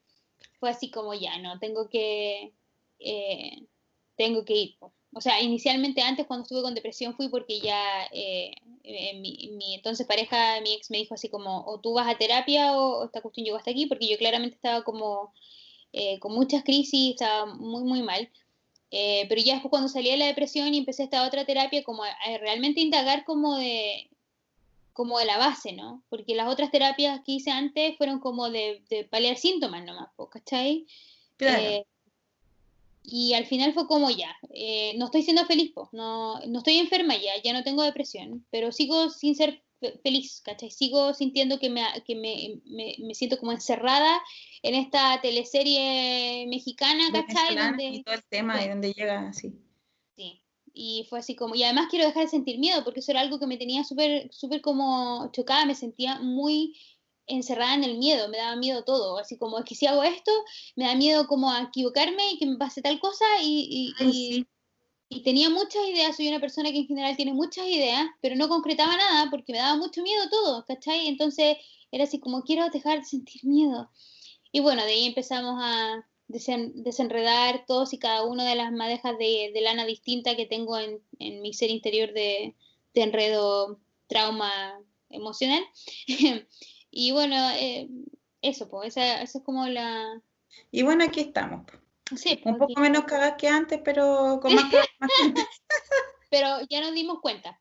fue 0.60 0.70
así 0.72 0.92
como 0.92 1.13
ya, 1.13 1.38
no, 1.38 1.60
tengo 1.60 1.89
que, 1.89 2.54
eh, 3.00 3.68
tengo 4.15 4.44
que 4.44 4.54
ir. 4.54 4.78
O 5.12 5.22
sea, 5.22 5.41
inicialmente 5.41 6.02
antes 6.02 6.28
cuando 6.28 6.43
estuve 6.43 6.62
con 6.62 6.76
depresión 6.76 7.15
fui 7.15 7.30
porque 7.30 7.60
ya 7.60 8.06
eh, 8.12 8.52
eh, 8.84 9.19
mi, 9.19 9.74
entonces 9.74 10.06
pareja, 10.06 10.62
mi 10.62 10.74
ex 10.74 10.91
me 10.91 11.00
dijo 11.00 11.15
así 11.15 11.30
como, 11.30 11.65
o 11.65 11.80
tú 11.80 11.93
vas 11.93 12.08
a 12.08 12.17
terapia 12.17 12.78
o, 12.78 13.06
esta 13.06 13.22
cuestión 13.22 13.45
llegó 13.45 13.58
hasta 13.58 13.72
aquí, 13.72 13.88
porque 13.88 14.08
yo 14.08 14.17
claramente 14.17 14.56
estaba 14.56 14.84
como 14.84 15.34
eh, 15.93 16.19
con 16.19 16.34
muchas 16.34 16.63
crisis, 16.63 17.12
estaba 17.12 17.48
muy, 17.48 17.84
muy 17.84 18.04
mal. 18.04 18.30
pero 18.91 19.41
ya 19.41 19.54
después 19.54 19.72
cuando 19.72 19.89
salí 19.89 20.12
de 20.12 20.17
la 20.17 20.28
depresión 20.28 20.74
y 20.74 20.78
empecé 20.78 21.04
esta 21.04 21.26
otra 21.28 21.45
terapia, 21.45 21.84
como 21.84 22.04
a, 22.04 22.12
realmente 22.39 22.82
indagar 22.82 23.26
como 23.26 23.58
de, 23.58 24.10
como 24.93 25.17
de 25.17 25.26
la 25.26 25.38
base, 25.38 25.74
¿no? 25.74 26.04
Porque 26.10 26.36
las 26.36 26.48
otras 26.48 26.69
terapias 26.72 27.22
que 27.26 27.34
hice 27.34 27.52
antes 27.52 27.98
fueron 27.98 28.19
como 28.19 28.50
de, 28.52 28.84
de 28.89 29.06
paliar 29.06 29.38
síntomas 29.38 29.84
nomás, 29.84 30.10
¿cachai? 30.32 30.86
Claro 31.38 31.84
y 33.04 33.34
al 33.34 33.46
final 33.46 33.74
fue 33.74 33.88
como 33.88 34.10
ya, 34.10 34.36
eh, 34.54 34.94
no 34.98 35.06
estoy 35.06 35.24
siendo 35.24 35.46
feliz, 35.46 35.74
no, 35.92 36.40
no 36.48 36.60
estoy 36.60 36.78
enferma 36.78 37.16
ya, 37.16 37.32
ya 37.44 37.54
no 37.54 37.64
tengo 37.64 37.84
depresión, 37.84 38.46
pero 38.52 38.72
sigo 38.72 39.10
sin 39.10 39.36
ser 39.36 39.64
feliz, 40.04 40.42
¿cachai? 40.44 40.72
Sigo 40.72 41.14
sintiendo 41.14 41.60
que 41.60 41.70
me, 41.70 41.84
que 42.06 42.16
me, 42.16 42.62
me, 42.66 43.16
siento 43.16 43.38
como 43.38 43.52
encerrada 43.52 44.22
en 44.62 44.76
esta 44.76 45.22
teleserie 45.22 46.46
mexicana, 46.48 47.06
¿cachai? 47.12 47.56
Donde, 47.56 47.86
y 47.86 48.04
todo 48.04 48.16
el 48.16 48.24
tema, 48.26 48.64
y 48.64 48.70
donde 48.70 48.94
llega 48.94 49.30
así. 49.30 49.54
Sí, 50.16 50.42
y 50.74 51.06
fue 51.10 51.20
así 51.20 51.36
como, 51.36 51.56
y 51.56 51.64
además 51.64 51.88
quiero 51.90 52.06
dejar 52.06 52.24
de 52.24 52.30
sentir 52.30 52.60
miedo, 52.60 52.84
porque 52.84 53.00
eso 53.00 53.12
era 53.12 53.22
algo 53.22 53.40
que 53.40 53.48
me 53.48 53.58
tenía 53.58 53.84
súper, 53.84 54.30
súper 54.34 54.62
como 54.62 55.30
chocada, 55.32 55.66
me 55.66 55.76
sentía 55.76 56.20
muy 56.20 56.76
encerrada 57.30 57.76
en 57.76 57.84
el 57.84 57.98
miedo, 57.98 58.28
me 58.30 58.38
daba 58.38 58.56
miedo 58.56 58.84
todo, 58.84 59.18
así 59.18 59.38
como 59.38 59.60
es 59.60 59.65
que 59.65 59.76
si 59.76 59.86
hago 59.86 60.04
esto, 60.04 60.32
me 60.76 60.86
da 60.86 60.96
miedo 60.96 61.28
como 61.28 61.52
a 61.52 61.63
equivocarme 61.63 62.32
y 62.32 62.39
que 62.39 62.46
me 62.46 62.58
pase 62.58 62.82
tal 62.82 63.00
cosa 63.00 63.26
y, 63.42 63.94
y, 64.00 64.46
y, 65.10 65.24
tenía 65.24 65.50
muchas 65.50 65.88
ideas, 65.88 66.15
soy 66.15 66.28
una 66.28 66.39
persona 66.39 66.72
que 66.72 66.80
en 66.80 66.88
general 66.88 67.15
tiene 67.15 67.34
muchas 67.34 67.68
ideas, 67.68 68.08
pero 68.22 68.36
no 68.36 68.50
concretaba 68.50 68.96
nada 68.98 69.30
porque 69.30 69.54
me 69.54 69.60
daba 69.60 69.78
mucho 69.78 70.02
miedo 70.02 70.30
todo, 70.30 70.65
¿cachai? 70.65 71.08
Entonces 71.08 71.58
era 71.92 72.04
así 72.04 72.20
como 72.20 72.44
quiero 72.44 72.70
dejar 72.70 73.00
de 73.00 73.06
sentir 73.06 73.44
miedo. 73.46 73.89
Y 74.52 74.60
bueno, 74.62 74.84
de 74.84 74.92
ahí 74.92 75.06
empezamos 75.06 75.60
a 75.62 76.06
desenredar 76.28 77.65
todos 77.65 77.94
y 77.94 77.98
cada 77.98 78.24
una 78.24 78.48
de 78.48 78.56
las 78.56 78.72
madejas 78.72 79.18
de, 79.18 79.52
de 79.54 79.62
lana 79.62 79.86
distinta 79.86 80.36
que 80.36 80.46
tengo 80.46 80.78
en, 80.78 81.02
en 81.18 81.42
mi 81.42 81.54
ser 81.54 81.72
interior 81.72 82.13
de, 82.13 82.56
de 82.94 83.02
enredo 83.02 83.80
trauma 84.08 84.80
emocional. 85.10 85.63
Y 86.91 87.12
bueno, 87.12 87.36
eh, 87.52 87.88
eso, 88.41 88.69
pues, 88.69 88.97
esa, 88.97 89.21
es 89.21 89.38
como 89.43 89.67
la... 89.67 90.21
Y 90.71 90.84
bueno, 90.84 91.04
aquí 91.04 91.21
estamos. 91.21 91.65
Sí, 92.15 92.41
Un 92.43 92.58
poco 92.58 92.80
menos 92.80 93.04
cagadas 93.04 93.36
que 93.38 93.47
antes, 93.47 93.82
pero 93.84 94.39
con 94.41 94.56
más, 94.56 94.65
Pero 96.32 96.60
ya 96.69 96.82
nos 96.82 96.93
dimos 96.93 97.19
cuenta. 97.21 97.60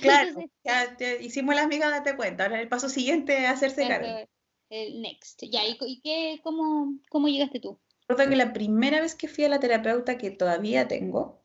Claro, 0.00 0.30
ya 0.64 0.96
hicimos 1.20 1.54
la 1.54 1.62
amiga, 1.62 1.90
date 1.90 2.16
cuenta. 2.16 2.44
Ahora 2.44 2.60
el 2.60 2.68
paso 2.68 2.88
siguiente 2.88 3.44
es 3.44 3.48
hacerse 3.48 3.86
cargo. 3.86 4.28
El 4.68 5.00
next. 5.00 5.42
Ya, 5.44 5.62
¿y, 5.66 6.00
qué, 6.00 6.40
cómo, 6.42 6.98
cómo 7.08 7.28
llegaste 7.28 7.60
tú? 7.60 7.78
Recuerdo 8.08 8.30
que 8.30 8.36
la 8.36 8.52
primera 8.52 9.00
vez 9.00 9.14
que 9.14 9.28
fui 9.28 9.44
a 9.44 9.48
la 9.48 9.60
terapeuta, 9.60 10.18
que 10.18 10.30
todavía 10.30 10.88
tengo, 10.88 11.42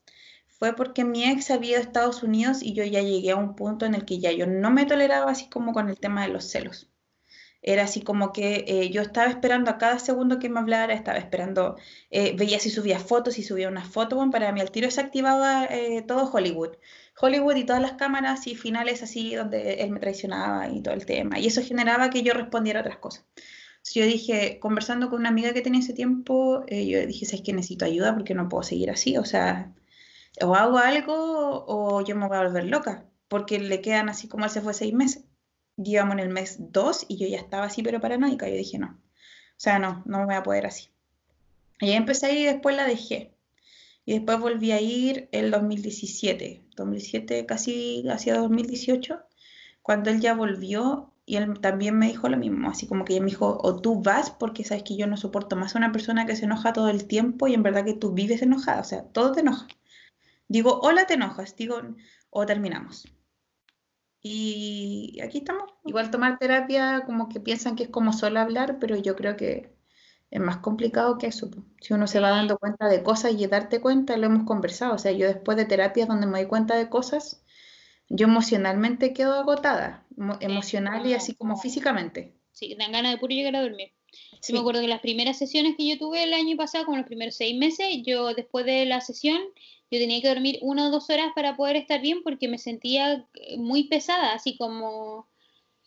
fue 0.48 0.76
porque 0.76 1.04
mi 1.04 1.24
ex 1.24 1.52
había 1.52 1.72
ido 1.72 1.80
a 1.80 1.84
Estados 1.84 2.24
Unidos 2.24 2.62
y 2.62 2.74
yo 2.74 2.84
ya 2.84 3.02
llegué 3.02 3.32
a 3.32 3.36
un 3.36 3.56
punto 3.56 3.86
en 3.86 3.96
el 3.96 4.06
que 4.06 4.20
ya 4.20 4.32
yo 4.32 4.48
no 4.48 4.72
me 4.72 4.86
toleraba 4.86 5.32
así 5.32 5.50
como 5.50 5.74
con 5.74 5.90
el 5.90 6.00
tema 6.00 6.24
de 6.24 6.34
los 6.34 6.50
celos. 6.50 6.91
Era 7.64 7.84
así 7.84 8.02
como 8.02 8.34
que 8.34 8.66
eh, 8.68 8.90
yo 8.90 9.02
estaba 9.02 9.30
esperando 9.30 9.70
a 9.70 9.78
cada 9.78 10.00
segundo 10.00 10.40
que 10.40 10.50
me 10.50 10.60
hablara, 10.60 10.94
estaba 10.94 11.20
esperando, 11.20 11.78
eh, 12.10 12.36
veía 12.36 12.60
si 12.60 12.72
subía 12.72 13.00
fotos, 13.00 13.36
si 13.36 13.44
subía 13.44 13.68
una 13.68 13.86
foto, 13.86 14.16
bueno, 14.16 14.32
para 14.32 14.52
mí 14.52 14.62
al 14.62 14.72
tiro 14.72 14.90
se 14.90 15.02
activaba 15.02 15.66
eh, 15.66 16.02
todo 16.08 16.32
Hollywood. 16.32 16.78
Hollywood 17.20 17.56
y 17.58 17.66
todas 17.66 17.82
las 17.82 17.94
cámaras 17.94 18.48
y 18.48 18.56
finales 18.56 19.04
así 19.04 19.36
donde 19.36 19.76
él 19.84 19.92
me 19.92 20.00
traicionaba 20.00 20.70
y 20.70 20.82
todo 20.82 20.96
el 20.96 21.06
tema. 21.06 21.40
Y 21.40 21.48
eso 21.48 21.62
generaba 21.62 22.10
que 22.10 22.24
yo 22.24 22.34
respondiera 22.34 22.80
a 22.80 22.82
otras 22.84 22.98
cosas. 22.98 23.26
Entonces 23.78 23.94
yo 23.96 24.06
dije, 24.06 24.60
conversando 24.60 25.10
con 25.10 25.20
una 25.20 25.30
amiga 25.30 25.54
que 25.54 25.62
tenía 25.62 25.82
ese 25.82 25.94
tiempo, 25.94 26.66
yo 26.68 27.06
dije, 27.08 27.26
¿sabes 27.26 27.42
que 27.44 27.54
necesito 27.54 27.86
ayuda 27.86 28.14
porque 28.16 28.34
no 28.34 28.50
puedo 28.50 28.64
seguir 28.64 28.90
así? 28.92 29.18
O 29.18 29.26
sea, 29.26 29.74
o 30.42 30.56
hago 30.56 30.78
algo 30.78 31.66
o 31.68 32.02
yo 32.04 32.16
me 32.16 32.28
voy 32.28 32.38
a 32.38 32.44
volver 32.44 32.66
loca, 32.66 33.06
porque 33.28 33.60
le 33.60 33.82
quedan 33.82 34.10
así 34.10 34.28
como 34.28 34.46
él 34.46 34.52
se 34.52 34.62
fue 34.62 34.74
seis 34.74 34.94
meses 34.94 35.26
íbamos 35.86 36.14
en 36.14 36.20
el 36.20 36.30
mes 36.30 36.58
2 36.60 37.06
y 37.08 37.18
yo 37.18 37.28
ya 37.28 37.38
estaba 37.38 37.66
así, 37.66 37.84
pero 37.84 38.02
paranoica. 38.02 38.48
Yo 38.48 38.56
dije, 38.56 38.78
no, 38.78 38.88
o 38.88 39.54
sea, 39.58 39.80
no, 39.80 40.04
no 40.06 40.20
me 40.20 40.26
voy 40.26 40.36
a 40.36 40.44
poder 40.44 40.66
así. 40.66 40.90
Y 41.80 41.90
ahí 41.90 41.94
empecé 41.94 42.28
a 42.28 42.32
ir 42.32 42.40
y 42.40 42.46
después 42.46 42.76
la 42.76 42.86
dejé. 42.86 43.34
Y 44.06 44.14
después 44.14 44.40
volví 44.40 44.72
a 44.72 44.82
ir 44.82 45.30
el 45.32 45.52
2017, 45.52 46.66
2017 46.76 47.46
casi 47.46 48.04
hacia 48.10 48.38
2018, 48.38 49.20
cuando 49.82 50.10
él 50.10 50.20
ya 50.20 50.34
volvió 50.34 51.14
y 51.26 51.36
él 51.36 51.60
también 51.60 51.98
me 51.98 52.08
dijo 52.08 52.28
lo 52.28 52.38
mismo, 52.38 52.70
así 52.70 52.88
como 52.88 53.06
que 53.06 53.14
ella 53.14 53.22
me 53.22 53.30
dijo, 53.30 53.60
o 53.62 53.80
tú 53.80 54.02
vas 54.02 54.32
porque 54.32 54.64
sabes 54.64 54.84
que 54.84 54.98
yo 54.98 55.08
no 55.08 55.18
soporto 55.18 55.56
más 55.56 55.76
a 55.76 55.78
una 55.78 55.92
persona 55.92 56.26
que 56.26 56.36
se 56.36 56.46
enoja 56.46 56.74
todo 56.74 56.90
el 56.90 57.06
tiempo 57.06 57.48
y 57.48 57.54
en 57.54 57.64
verdad 57.64 57.86
que 57.86 57.94
tú 57.94 58.12
vives 58.12 58.42
enojada, 58.42 58.82
o 58.82 58.84
sea, 58.84 59.04
todo 59.04 59.32
te 59.32 59.42
enoja. 59.42 59.68
Digo, 60.48 60.80
hola, 60.82 61.06
te 61.06 61.14
enojas, 61.14 61.56
digo, 61.56 61.80
o 62.30 62.46
terminamos. 62.46 63.08
Y 64.22 65.20
aquí 65.24 65.40
estamos. 65.40 65.74
Igual 65.84 66.12
tomar 66.12 66.38
terapia 66.38 67.04
como 67.06 67.28
que 67.30 67.40
piensan 67.40 67.76
que 67.76 67.84
es 67.84 67.90
como 67.90 68.14
solo 68.14 68.40
hablar, 68.40 68.78
pero 68.80 68.96
yo 68.96 69.16
creo 69.16 69.36
que 69.36 69.74
es 70.30 70.40
más 70.40 70.58
complicado 70.58 71.18
que 71.18 71.28
eso. 71.28 71.50
Si 71.82 71.94
uno 71.94 72.08
se 72.08 72.20
va 72.20 72.30
dando 72.30 72.58
cuenta 72.58 72.88
de 72.88 73.04
cosas 73.04 73.34
y 73.34 73.48
darte 73.48 73.82
cuenta, 73.82 74.18
lo 74.18 74.28
hemos 74.28 74.44
conversado. 74.46 74.94
O 74.94 74.98
sea, 74.98 75.12
yo 75.12 75.28
después 75.28 75.58
de 75.58 75.66
terapias 75.66 76.08
donde 76.08 76.28
me 76.28 76.40
doy 76.40 76.48
cuenta 76.48 76.76
de 76.76 76.90
cosas, 76.90 77.44
yo 78.10 78.28
emocionalmente 78.28 79.14
quedo 79.14 79.34
agotada, 79.34 80.06
emocional 80.40 81.06
y 81.06 81.14
así 81.14 81.34
como 81.36 81.58
físicamente. 81.58 82.36
Sí, 82.52 82.76
dan 82.78 82.92
ganas 82.92 83.14
de 83.14 83.18
puro 83.18 83.34
llegar 83.34 83.56
a 83.56 83.62
dormir. 83.62 83.92
Sí. 84.42 84.54
me 84.54 84.60
acuerdo 84.60 84.82
que 84.82 84.88
las 84.88 85.02
primeras 85.02 85.38
sesiones 85.38 85.76
que 85.78 85.88
yo 85.88 85.98
tuve 85.98 86.24
el 86.24 86.34
año 86.34 86.58
pasado, 86.58 86.86
como 86.86 86.98
los 86.98 87.06
primeros 87.06 87.36
seis 87.36 87.58
meses, 87.58 87.88
yo 88.04 88.34
después 88.34 88.66
de 88.66 88.86
la 88.86 89.02
sesión 89.02 89.42
yo 89.92 90.00
tenía 90.00 90.22
que 90.22 90.30
dormir 90.30 90.58
una 90.62 90.88
o 90.88 90.92
dos 90.92 91.10
horas 91.10 91.32
para 91.36 91.58
poder 91.58 91.76
estar 91.76 92.02
bien 92.02 92.24
porque 92.24 92.48
me 92.48 92.58
sentía 92.58 93.28
eh, 93.34 93.58
muy 93.58 93.84
pesada, 93.84 94.34
así 94.34 94.58
como, 94.58 95.28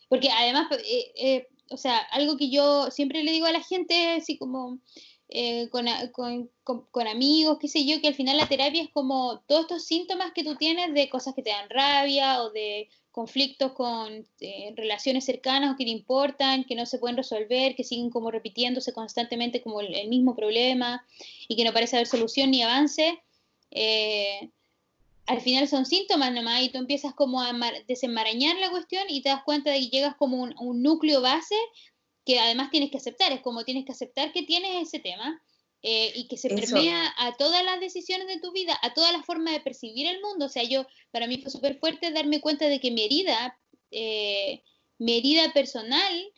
porque 0.09 0.29
además, 0.29 0.67
eh, 0.71 1.11
eh, 1.15 1.47
o 1.71 1.77
sea, 1.77 1.97
algo 2.11 2.37
que 2.37 2.49
yo 2.49 2.91
siempre 2.91 3.23
le 3.23 3.31
digo 3.31 3.47
a 3.47 3.51
la 3.51 3.63
gente, 3.63 4.11
así 4.11 4.37
como 4.37 4.79
con, 5.71 5.87
con, 6.63 6.85
con, 6.91 7.07
amigos, 7.07 7.57
qué 7.59 7.67
sé 7.67 7.83
yo, 7.83 7.99
que 7.99 8.09
al 8.09 8.13
final 8.13 8.37
la 8.37 8.47
terapia 8.47 8.83
es 8.83 8.89
como 8.91 9.41
todos 9.47 9.61
estos 9.61 9.85
síntomas 9.85 10.31
que 10.33 10.43
tú 10.43 10.55
tienes 10.55 10.93
de 10.93 11.09
cosas 11.09 11.33
que 11.33 11.41
te 11.41 11.49
dan 11.49 11.69
rabia 11.69 12.43
o 12.43 12.51
de 12.51 12.87
conflictos 13.15 13.71
con 13.71 14.27
relaciones 14.75 15.23
cercanas 15.23 15.73
o 15.73 15.77
que 15.77 15.85
te 15.85 15.89
importan, 15.89 16.65
que 16.65 16.75
no 16.75 16.85
se 16.85 16.99
pueden 16.99 17.15
resolver, 17.15 17.73
que 17.73 17.85
siguen 17.85 18.09
como 18.09 18.29
repitiéndose 18.29 18.91
constantemente 18.91 19.61
como 19.61 19.79
el 19.79 20.09
mismo 20.09 20.35
problema 20.35 21.07
y 21.47 21.55
que 21.55 21.63
no 21.63 21.71
parece 21.71 21.95
haber 21.95 22.07
solución 22.07 22.51
ni 22.51 22.61
avance 22.61 23.17
eh, 23.71 24.49
al 25.27 25.39
final 25.39 25.67
son 25.69 25.85
síntomas 25.85 26.33
nomás 26.33 26.61
y 26.61 26.69
tú 26.69 26.77
empiezas 26.77 27.13
como 27.13 27.41
a 27.41 27.53
desenmarañar 27.87 28.57
la 28.57 28.69
cuestión 28.69 29.05
y 29.07 29.21
te 29.21 29.29
das 29.29 29.43
cuenta 29.43 29.71
de 29.71 29.79
que 29.79 29.87
llegas 29.87 30.15
como 30.15 30.43
un 30.43 30.83
núcleo 30.83 31.21
base 31.21 31.55
que 32.25 32.37
además 32.39 32.69
tienes 32.69 32.91
que 32.91 32.97
aceptar, 32.97 33.31
es 33.31 33.41
como 33.41 33.63
tienes 33.63 33.85
que 33.85 33.93
aceptar 33.93 34.33
que 34.33 34.43
tienes 34.43 34.87
ese 34.87 34.99
tema 34.99 35.41
eh, 35.87 36.11
y 36.15 36.27
que 36.27 36.35
se 36.35 36.49
permea 36.49 37.13
a 37.15 37.37
todas 37.37 37.63
las 37.63 37.79
decisiones 37.79 38.25
de 38.25 38.39
tu 38.39 38.51
vida, 38.51 38.75
a 38.81 38.95
todas 38.95 39.11
las 39.13 39.23
formas 39.23 39.53
de 39.53 39.59
percibir 39.59 40.07
el 40.07 40.19
mundo. 40.19 40.47
O 40.47 40.49
sea, 40.49 40.63
yo, 40.63 40.87
para 41.11 41.27
mí 41.27 41.37
fue 41.37 41.51
súper 41.51 41.77
fuerte 41.77 42.09
darme 42.09 42.41
cuenta 42.41 42.65
de 42.65 42.79
que 42.79 42.89
mi 42.89 43.03
herida, 43.03 43.55
eh, 43.91 44.63
mi 44.97 45.19
herida 45.19 45.53
personal, 45.53 46.33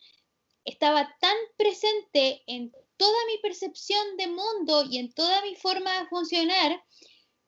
estaba 0.66 1.16
tan 1.18 1.34
presente 1.56 2.42
en 2.46 2.72
toda 2.98 3.16
mi 3.26 3.38
percepción 3.40 4.18
de 4.18 4.26
mundo 4.26 4.84
y 4.84 4.98
en 4.98 5.14
toda 5.14 5.40
mi 5.40 5.56
forma 5.56 5.98
de 5.98 6.08
funcionar 6.08 6.84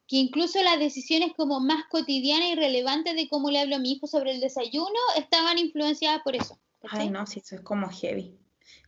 que 0.06 0.16
incluso 0.16 0.62
las 0.62 0.78
decisiones 0.78 1.34
como 1.36 1.60
más 1.60 1.84
cotidianas 1.90 2.48
y 2.48 2.54
relevantes 2.54 3.14
de 3.14 3.28
cómo 3.28 3.50
le 3.50 3.60
hablo 3.60 3.76
a 3.76 3.78
mi 3.78 3.92
hijo 3.92 4.06
sobre 4.06 4.30
el 4.30 4.40
desayuno 4.40 4.98
estaban 5.18 5.58
influenciadas 5.58 6.22
por 6.22 6.34
eso. 6.34 6.58
Ay, 6.88 7.10
no, 7.10 7.26
sí, 7.26 7.40
eso 7.40 7.56
es 7.56 7.60
como 7.60 7.90
heavy. 7.90 8.38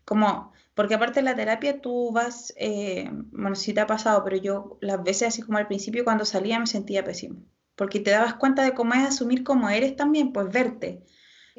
Como, 0.07 0.53
porque 0.75 0.95
aparte 0.95 1.21
de 1.21 1.25
la 1.25 1.37
terapia 1.37 1.81
tú 1.81 2.13
vas, 2.13 2.53
eh, 2.57 3.09
bueno, 3.13 3.55
sí 3.57 3.75
te 3.75 3.81
ha 3.81 3.87
pasado, 3.87 4.23
pero 4.25 4.37
yo 4.37 4.79
las 4.81 5.03
veces 5.03 5.29
así 5.29 5.43
como 5.43 5.59
al 5.59 5.67
principio 5.69 6.05
cuando 6.05 6.25
salía 6.25 6.59
me 6.59 6.67
sentía 6.67 7.05
pésimo, 7.05 7.45
porque 7.77 8.01
te 8.01 8.11
dabas 8.11 8.35
cuenta 8.35 8.65
de 8.65 8.75
cómo 8.75 8.95
es 8.95 9.07
asumir 9.07 9.45
cómo 9.45 9.69
eres 9.71 9.97
también, 9.97 10.33
pues 10.33 10.51
verte. 10.51 11.05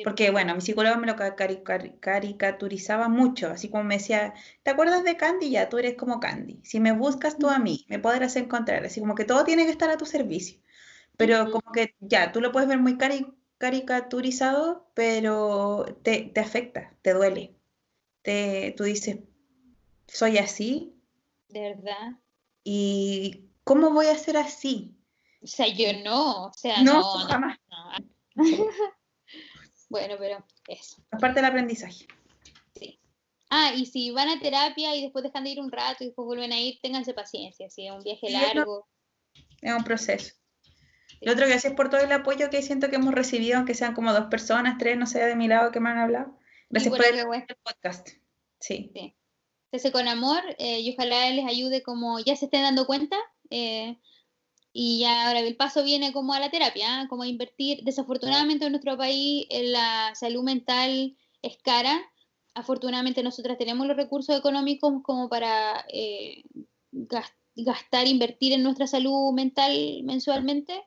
Porque, 0.03 0.31
bueno, 0.31 0.55
mi 0.55 0.61
psicólogo 0.61 0.97
me 0.97 1.05
lo 1.07 1.15
caricaturizaba 1.99 3.09
mucho, 3.09 3.49
así 3.49 3.69
como 3.69 3.83
me 3.83 3.97
decía, 3.97 4.33
¿te 4.63 4.71
acuerdas 4.71 5.03
de 5.03 5.17
Candy? 5.17 5.51
Ya, 5.51 5.69
tú 5.69 5.77
eres 5.77 5.95
como 5.95 6.19
Candy. 6.19 6.59
Si 6.63 6.79
me 6.79 6.91
buscas 6.93 7.37
tú 7.37 7.49
a 7.49 7.59
mí, 7.59 7.85
me 7.89 7.99
podrás 7.99 8.35
encontrar. 8.35 8.83
Así 8.85 8.99
como 8.99 9.13
que 9.15 9.25
todo 9.25 9.43
tiene 9.43 9.65
que 9.65 9.71
estar 9.71 9.89
a 9.91 9.97
tu 9.97 10.05
servicio. 10.05 10.59
Pero 11.17 11.51
como 11.51 11.71
que 11.73 11.95
ya, 12.01 12.31
tú 12.31 12.41
lo 12.41 12.51
puedes 12.51 12.69
ver 12.69 12.79
muy 12.79 12.97
caricaturizado, 13.59 14.89
pero 14.95 15.85
te, 16.03 16.31
te, 16.33 16.41
afecta, 16.41 16.95
te 17.01 17.13
duele. 17.13 17.55
Te, 18.23 18.73
tú 18.75 18.85
dices, 18.85 19.19
soy 20.07 20.37
así. 20.39 20.99
¿De 21.49 21.61
verdad? 21.61 22.19
¿Y 22.63 23.49
cómo 23.63 23.91
voy 23.91 24.07
a 24.07 24.17
ser 24.17 24.37
así? 24.37 24.97
O 25.43 25.47
sea, 25.47 25.67
yo 25.67 25.93
no, 26.03 26.47
o 26.47 26.53
sea, 26.53 26.81
no, 26.81 27.03
jamás. 27.27 27.59
Bueno, 29.89 30.15
pero 30.17 30.43
eso. 30.67 31.05
Aparte 31.11 31.35
del 31.35 31.45
aprendizaje. 31.45 32.07
Sí. 32.73 32.99
Ah, 33.51 33.73
y 33.75 33.85
si 33.85 34.09
van 34.09 34.27
a 34.27 34.39
terapia 34.39 34.95
y 34.95 35.03
después 35.03 35.23
dejan 35.23 35.43
de 35.43 35.51
ir 35.51 35.59
un 35.59 35.71
rato 35.71 36.03
y 36.03 36.07
después 36.07 36.25
vuelven 36.25 36.51
a 36.51 36.59
ir, 36.59 36.79
ténganse 36.81 37.13
paciencia, 37.13 37.69
si 37.69 37.85
es 37.85 37.93
un 37.93 38.01
viaje 38.01 38.31
largo. 38.31 38.87
Es 39.61 39.71
un 39.71 39.83
proceso. 39.83 40.33
Lo 41.21 41.33
otro 41.33 41.45
es 41.45 41.63
por 41.73 41.91
todo 41.91 42.01
el 42.01 42.11
apoyo 42.11 42.49
que 42.49 42.63
siento 42.63 42.89
que 42.89 42.95
hemos 42.95 43.13
recibido, 43.13 43.57
aunque 43.57 43.75
sean 43.75 43.93
como 43.93 44.13
dos 44.13 44.25
personas, 44.25 44.79
tres, 44.79 44.97
no 44.97 45.05
sé, 45.05 45.23
de 45.23 45.35
mi 45.35 45.47
lado 45.47 45.71
que 45.71 45.79
me 45.79 45.91
han 45.91 45.99
hablado. 45.99 46.39
Gracias 46.73 46.91
por, 46.91 47.05
el, 47.05 47.57
podcast. 47.63 48.09
Sí. 48.59 48.89
sí. 48.91 49.15
Entonces, 49.71 49.91
con 49.91 50.07
amor 50.07 50.41
eh, 50.57 50.79
y 50.79 50.91
ojalá 50.91 51.29
les 51.29 51.45
ayude 51.45 51.83
como 51.83 52.19
ya 52.19 52.35
se 52.35 52.45
estén 52.45 52.63
dando 52.63 52.87
cuenta. 52.87 53.15
Eh, 53.51 53.99
y 54.71 55.01
ya 55.01 55.27
ahora 55.27 55.41
el 55.41 55.55
paso 55.55 55.83
viene 55.83 56.11
como 56.13 56.33
a 56.33 56.39
la 56.39 56.49
terapia, 56.49 57.01
¿ah? 57.01 57.07
como 57.07 57.21
a 57.21 57.27
invertir. 57.27 57.83
Desafortunadamente 57.83 58.65
en 58.65 58.71
nuestro 58.71 58.97
país 58.97 59.45
eh, 59.51 59.67
la 59.67 60.15
salud 60.15 60.41
mental 60.41 61.15
es 61.43 61.57
cara. 61.57 62.01
Afortunadamente 62.55 63.21
nosotras 63.21 63.59
tenemos 63.59 63.85
los 63.85 63.95
recursos 63.95 64.35
económicos 64.35 64.93
como 65.03 65.29
para 65.29 65.85
eh, 65.93 66.43
gastar, 67.55 68.07
invertir 68.07 68.53
en 68.53 68.63
nuestra 68.63 68.87
salud 68.87 69.31
mental 69.31 70.01
mensualmente, 70.05 70.81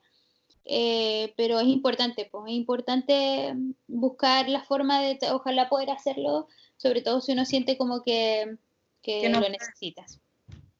eh, 0.68 1.32
pero 1.36 1.60
es 1.60 1.68
importante, 1.68 2.28
pues, 2.30 2.44
es 2.48 2.52
importante 2.54 3.54
buscar 3.86 4.48
la 4.48 4.64
forma 4.64 5.00
de, 5.00 5.18
ojalá 5.30 5.68
poder 5.68 5.90
hacerlo, 5.90 6.48
sobre 6.76 7.02
todo 7.02 7.20
si 7.20 7.32
uno 7.32 7.44
siente 7.44 7.78
como 7.78 8.02
que, 8.02 8.56
que, 9.00 9.28
no 9.28 9.40
lo 9.40 9.48
necesitas. 9.48 10.20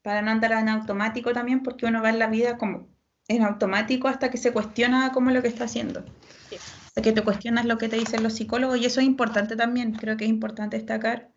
Para 0.03 0.23
no 0.23 0.33
andar 0.33 0.53
en 0.53 0.69
automático 0.69 1.33
también, 1.33 1.63
porque 1.63 1.87
uno 1.87 2.03
va 2.03 2.11
en 2.11 2.19
la 2.19 2.27
vida 2.27 2.59
como 2.59 2.89
en 3.29 3.43
automático 3.43 4.09
hasta 4.09 4.31
que 4.31 4.39
se 4.39 4.53
cuestiona 4.53 5.13
cómo 5.13 5.31
es 5.31 5.37
lo 5.37 5.43
que 5.43 5.49
está 5.49 5.65
haciendo. 5.65 6.05
Hasta 6.87 7.03
que 7.03 7.13
te 7.13 7.23
cuestionas 7.23 7.65
lo 7.65 7.79
que 7.79 7.89
te 7.89 7.97
dicen 7.97 8.25
los 8.25 8.35
psicólogos, 8.35 8.79
y 8.79 8.87
eso 8.87 9.01
es 9.01 9.07
importante 9.07 9.55
también, 9.55 9.93
creo 9.93 10.17
que 10.17 10.25
es 10.25 10.31
importante 10.31 10.77
destacar 10.77 11.31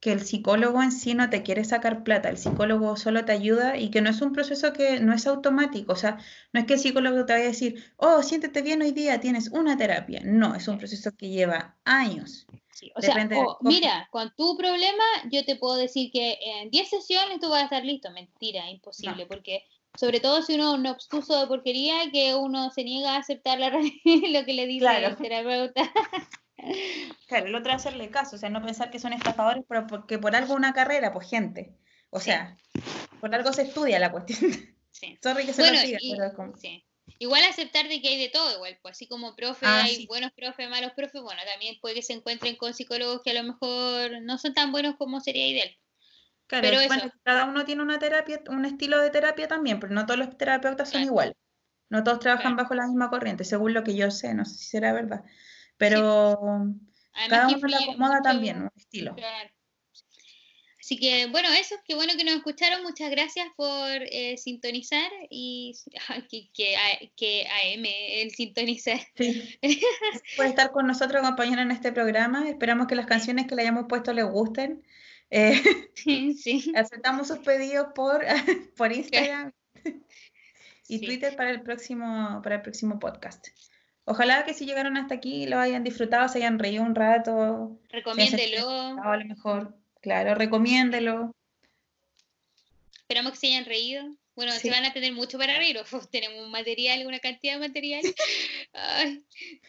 que 0.00 0.12
el 0.12 0.22
psicólogo 0.22 0.82
en 0.82 0.92
sí 0.92 1.14
no 1.14 1.28
te 1.28 1.42
quiere 1.42 1.62
sacar 1.64 2.02
plata, 2.02 2.30
el 2.30 2.38
psicólogo 2.38 2.96
solo 2.96 3.24
te 3.26 3.32
ayuda 3.32 3.76
y 3.76 3.90
que 3.90 4.00
no 4.00 4.08
es 4.08 4.22
un 4.22 4.32
proceso 4.32 4.72
que 4.72 4.98
no 5.00 5.12
es 5.12 5.26
automático, 5.26 5.92
o 5.92 5.96
sea, 5.96 6.18
no 6.52 6.60
es 6.60 6.66
que 6.66 6.74
el 6.74 6.80
psicólogo 6.80 7.26
te 7.26 7.34
vaya 7.34 7.44
a 7.44 7.48
decir, 7.48 7.84
oh, 7.96 8.22
siéntete 8.22 8.62
bien 8.62 8.80
hoy 8.80 8.92
día, 8.92 9.20
tienes 9.20 9.48
una 9.50 9.76
terapia, 9.76 10.22
no, 10.24 10.54
es 10.54 10.66
un 10.68 10.78
proceso 10.78 11.12
que 11.16 11.28
lleva 11.28 11.76
años. 11.84 12.46
o 12.94 13.02
sea, 13.02 13.28
mira, 13.60 14.08
con 14.10 14.34
tu 14.34 14.56
problema 14.56 15.04
yo 15.30 15.44
te 15.44 15.56
puedo 15.56 15.76
decir 15.76 16.10
que 16.10 16.38
en 16.40 16.70
10 16.70 16.88
sesiones 16.88 17.38
tú 17.38 17.50
vas 17.50 17.60
a 17.60 17.64
estar 17.64 17.84
listo, 17.84 18.10
mentira, 18.10 18.70
imposible, 18.70 19.26
porque 19.26 19.64
sobre 19.98 20.20
todo 20.20 20.40
si 20.40 20.54
uno 20.54 20.72
es 20.72 20.78
un 20.78 20.86
obstuso 20.86 21.38
de 21.38 21.46
porquería 21.46 22.10
que 22.10 22.34
uno 22.34 22.70
se 22.70 22.84
niega 22.84 23.16
a 23.16 23.18
aceptar 23.18 23.58
la 23.58 23.68
lo 23.70 24.44
que 24.46 24.54
le 24.54 24.66
dice 24.66 25.04
el 25.04 25.16
terapeuta. 25.16 25.92
Claro, 27.26 27.46
el 27.46 27.54
otro 27.54 27.70
es 27.70 27.76
hacerle 27.76 28.10
caso, 28.10 28.36
o 28.36 28.38
sea, 28.38 28.50
no 28.50 28.62
pensar 28.62 28.90
que 28.90 28.98
son 28.98 29.12
estafadores, 29.12 29.64
pero 29.68 29.86
porque 29.86 30.18
por 30.18 30.34
algo 30.34 30.54
una 30.54 30.72
carrera, 30.72 31.12
pues 31.12 31.28
gente. 31.28 31.76
O 32.10 32.20
sea, 32.20 32.56
por 33.20 33.34
algo 33.34 33.52
se 33.52 33.62
estudia 33.62 33.98
la 33.98 34.10
cuestión. 34.10 34.52
Sí. 34.90 35.18
Sorry 35.22 35.46
que 35.46 35.52
se 35.52 35.62
lo 35.62 35.80
diga, 35.80 35.98
pero 36.34 36.52
sí. 36.56 36.84
Igual 37.18 37.42
aceptar 37.44 37.88
de 37.88 38.00
que 38.00 38.08
hay 38.08 38.18
de 38.18 38.28
todo, 38.28 38.54
igual, 38.54 38.78
pues 38.82 38.92
así 38.92 39.08
como 39.08 39.34
profe, 39.34 39.66
ah, 39.66 39.82
hay 39.84 40.06
buenos 40.06 40.30
profes, 40.32 40.70
malos 40.70 40.92
profes, 40.94 41.20
bueno, 41.20 41.40
también 41.44 41.76
puede 41.80 41.96
que 41.96 42.02
se 42.02 42.12
encuentren 42.12 42.56
con 42.56 42.72
psicólogos 42.72 43.20
que 43.22 43.30
a 43.30 43.42
lo 43.42 43.42
mejor 43.42 44.22
no 44.22 44.38
son 44.38 44.54
tan 44.54 44.70
buenos 44.70 44.96
como 44.96 45.20
sería 45.20 45.48
ideal. 45.48 45.76
Claro, 46.46 46.68
pero 46.68 46.86
bueno, 46.86 47.12
cada 47.22 47.44
uno 47.46 47.64
tiene 47.64 47.82
una 47.82 47.98
terapia, 47.98 48.40
un 48.48 48.64
estilo 48.64 49.00
de 49.00 49.10
terapia 49.10 49.48
también, 49.48 49.80
pero 49.80 49.92
no 49.92 50.06
todos 50.06 50.18
los 50.18 50.36
terapeutas 50.36 50.90
son 50.90 51.02
iguales. 51.02 51.34
No 51.88 52.04
todos 52.04 52.20
trabajan 52.20 52.56
bajo 52.56 52.74
la 52.74 52.86
misma 52.86 53.10
corriente, 53.10 53.44
según 53.44 53.74
lo 53.74 53.82
que 53.82 53.96
yo 53.96 54.10
sé, 54.10 54.32
no 54.34 54.44
sé 54.44 54.56
si 54.56 54.64
será 54.64 54.92
verdad. 54.92 55.24
Pero 55.80 56.38
cada 57.30 57.48
uno 57.48 57.66
le 57.66 57.76
acomoda 57.76 58.20
también 58.20 58.62
un 58.62 58.70
estilo. 58.76 59.16
Así 60.78 60.98
que 60.98 61.26
bueno, 61.26 61.48
eso, 61.58 61.74
qué 61.86 61.94
bueno 61.94 62.12
que 62.18 62.24
nos 62.24 62.34
escucharon. 62.34 62.82
Muchas 62.82 63.10
gracias 63.10 63.46
por 63.56 63.88
eh, 63.88 64.36
sintonizar 64.36 65.10
y 65.30 65.74
que, 66.30 66.50
que, 67.16 67.46
AM, 67.46 67.84
el 67.86 68.30
sintonizar. 68.32 69.00
Sí. 69.14 69.58
por 70.36 70.44
estar 70.44 70.70
con 70.70 70.86
nosotros, 70.86 71.22
acompañar 71.22 71.60
en 71.60 71.70
este 71.70 71.92
programa. 71.92 72.46
Esperamos 72.46 72.86
que 72.86 72.94
las 72.94 73.06
canciones 73.06 73.46
que 73.46 73.54
le 73.54 73.62
hayamos 73.62 73.86
puesto 73.88 74.12
les 74.12 74.26
gusten. 74.26 74.84
Eh, 75.32 75.62
sí, 76.34 76.72
Aceptamos 76.74 77.28
sus 77.28 77.38
pedidos 77.38 77.92
por, 77.94 78.24
por 78.76 78.90
Instagram 78.90 79.52
y 80.88 81.06
Twitter 81.06 81.36
para 81.36 81.50
el 81.50 81.62
próximo, 81.62 82.40
para 82.42 82.56
el 82.56 82.62
próximo 82.62 82.98
podcast. 82.98 83.46
Ojalá 84.10 84.44
que 84.44 84.54
si 84.54 84.66
llegaron 84.66 84.96
hasta 84.96 85.14
aquí 85.14 85.46
lo 85.46 85.60
hayan 85.60 85.84
disfrutado, 85.84 86.28
se 86.28 86.38
hayan 86.38 86.58
reído 86.58 86.82
un 86.82 86.96
rato. 86.96 87.78
Recomiéndelo. 87.90 89.00
A 89.04 89.16
lo 89.16 89.24
mejor, 89.24 89.76
claro, 90.00 90.34
recomiéndelo. 90.34 91.30
Esperamos 93.02 93.30
que 93.30 93.38
se 93.38 93.46
hayan 93.46 93.66
reído. 93.66 94.02
Bueno, 94.34 94.50
se 94.50 94.68
van 94.68 94.84
a 94.84 94.92
tener 94.92 95.12
mucho 95.12 95.38
para 95.38 95.56
reír. 95.58 95.78
tenemos 96.10 96.44
un 96.44 96.50
material, 96.50 97.06
una 97.06 97.20
cantidad 97.20 97.54
de 97.54 97.60
material. 97.60 98.02
Ay, 98.72 99.24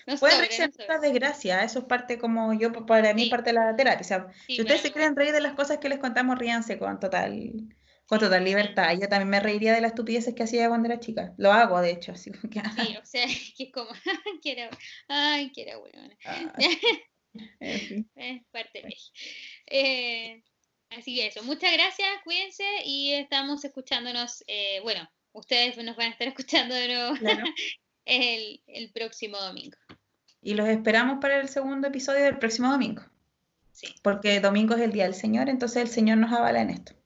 no 0.07 0.17
Puede 0.17 0.49
ser 0.49 0.71
una 0.89 0.97
desgracia. 0.97 1.63
Eso 1.63 1.77
es 1.77 1.85
parte 1.85 2.17
como 2.17 2.51
yo, 2.53 2.71
para 2.87 3.13
mí, 3.13 3.29
parte 3.29 3.51
de 3.51 3.53
la 3.53 3.75
terapia. 3.75 4.01
O 4.01 4.03
sea, 4.03 4.27
si 4.47 4.59
ustedes 4.59 4.81
se 4.81 4.91
quieren 4.91 5.15
reír 5.15 5.33
de 5.33 5.41
las 5.41 5.53
cosas 5.53 5.77
que 5.77 5.89
les 5.89 5.99
contamos, 5.99 6.39
ríanse 6.39 6.79
con 6.79 6.99
total 6.99 7.61
con 8.11 8.19
total 8.19 8.43
libertad. 8.43 8.93
Yo 8.99 9.07
también 9.07 9.29
me 9.29 9.39
reiría 9.39 9.73
de 9.73 9.79
las 9.79 9.91
estupideces 9.91 10.35
que 10.35 10.43
hacía 10.43 10.67
cuando 10.67 10.89
era 10.89 10.99
chica. 10.99 11.33
Lo 11.37 11.53
hago, 11.53 11.79
de 11.79 11.91
hecho. 11.91 12.11
Así 12.11 12.29
que, 12.29 12.59
sí, 12.59 12.97
o 13.01 13.05
sea, 13.05 13.25
que 13.57 13.63
es 13.63 13.71
como, 13.71 13.89
quiero, 14.41 14.69
ay, 15.07 15.49
quiero, 15.53 15.79
bueno. 15.79 16.09
es 17.61 18.43
parte 18.51 18.81
de 18.81 18.93
eh, 19.67 20.43
Así 20.89 21.15
que 21.15 21.27
eso, 21.27 21.41
muchas 21.43 21.71
gracias, 21.71 22.09
cuídense 22.25 22.65
y 22.83 23.13
estamos 23.13 23.63
escuchándonos, 23.63 24.43
eh, 24.45 24.81
bueno, 24.83 25.09
ustedes 25.31 25.77
nos 25.77 25.95
van 25.95 26.07
a 26.07 26.11
estar 26.11 26.27
escuchando 26.27 26.75
de 26.75 26.89
nuevo 26.89 27.15
el, 28.03 28.61
el 28.67 28.91
próximo 28.91 29.37
domingo. 29.37 29.77
Y 30.41 30.55
los 30.55 30.67
esperamos 30.67 31.19
para 31.21 31.39
el 31.39 31.47
segundo 31.47 31.87
episodio 31.87 32.25
del 32.25 32.39
próximo 32.39 32.69
domingo. 32.69 33.03
Sí. 33.71 33.87
Porque 34.03 34.41
domingo 34.41 34.75
es 34.75 34.81
el 34.81 34.91
Día 34.91 35.05
del 35.05 35.15
Señor, 35.15 35.47
entonces 35.47 35.81
el 35.81 35.87
Señor 35.87 36.17
nos 36.17 36.33
avala 36.33 36.61
en 36.61 36.71
esto 36.71 37.00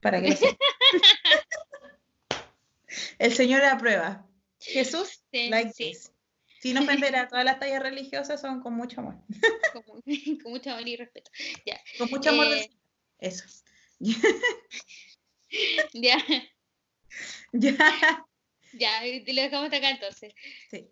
para 0.00 0.20
que 0.22 0.36
El 3.18 3.34
Señor 3.34 3.64
aprueba. 3.64 4.26
Jesús, 4.60 5.22
like 5.32 5.72
this. 5.76 6.12
Sin 6.60 6.76
ofender 6.78 7.14
a 7.16 7.28
todas 7.28 7.44
las 7.44 7.58
tallas 7.60 7.82
religiosas, 7.82 8.40
son 8.40 8.60
con 8.60 8.74
mucho 8.74 9.00
amor. 9.00 9.16
Con, 9.72 9.84
mucho 10.44 10.70
amor 10.70 10.88
y 10.88 10.96
respeto. 10.96 11.30
Con 11.98 12.10
mucho 12.10 12.30
amor. 12.30 12.46
Eh, 12.46 12.70
Eso. 13.18 13.44
ya. 15.92 16.18
Ya. 17.52 18.26
Ya, 18.74 19.02
lo 19.04 19.42
dejamos 19.42 19.72
acá 19.72 19.90
entonces. 19.90 20.34
Sí. 20.70 20.90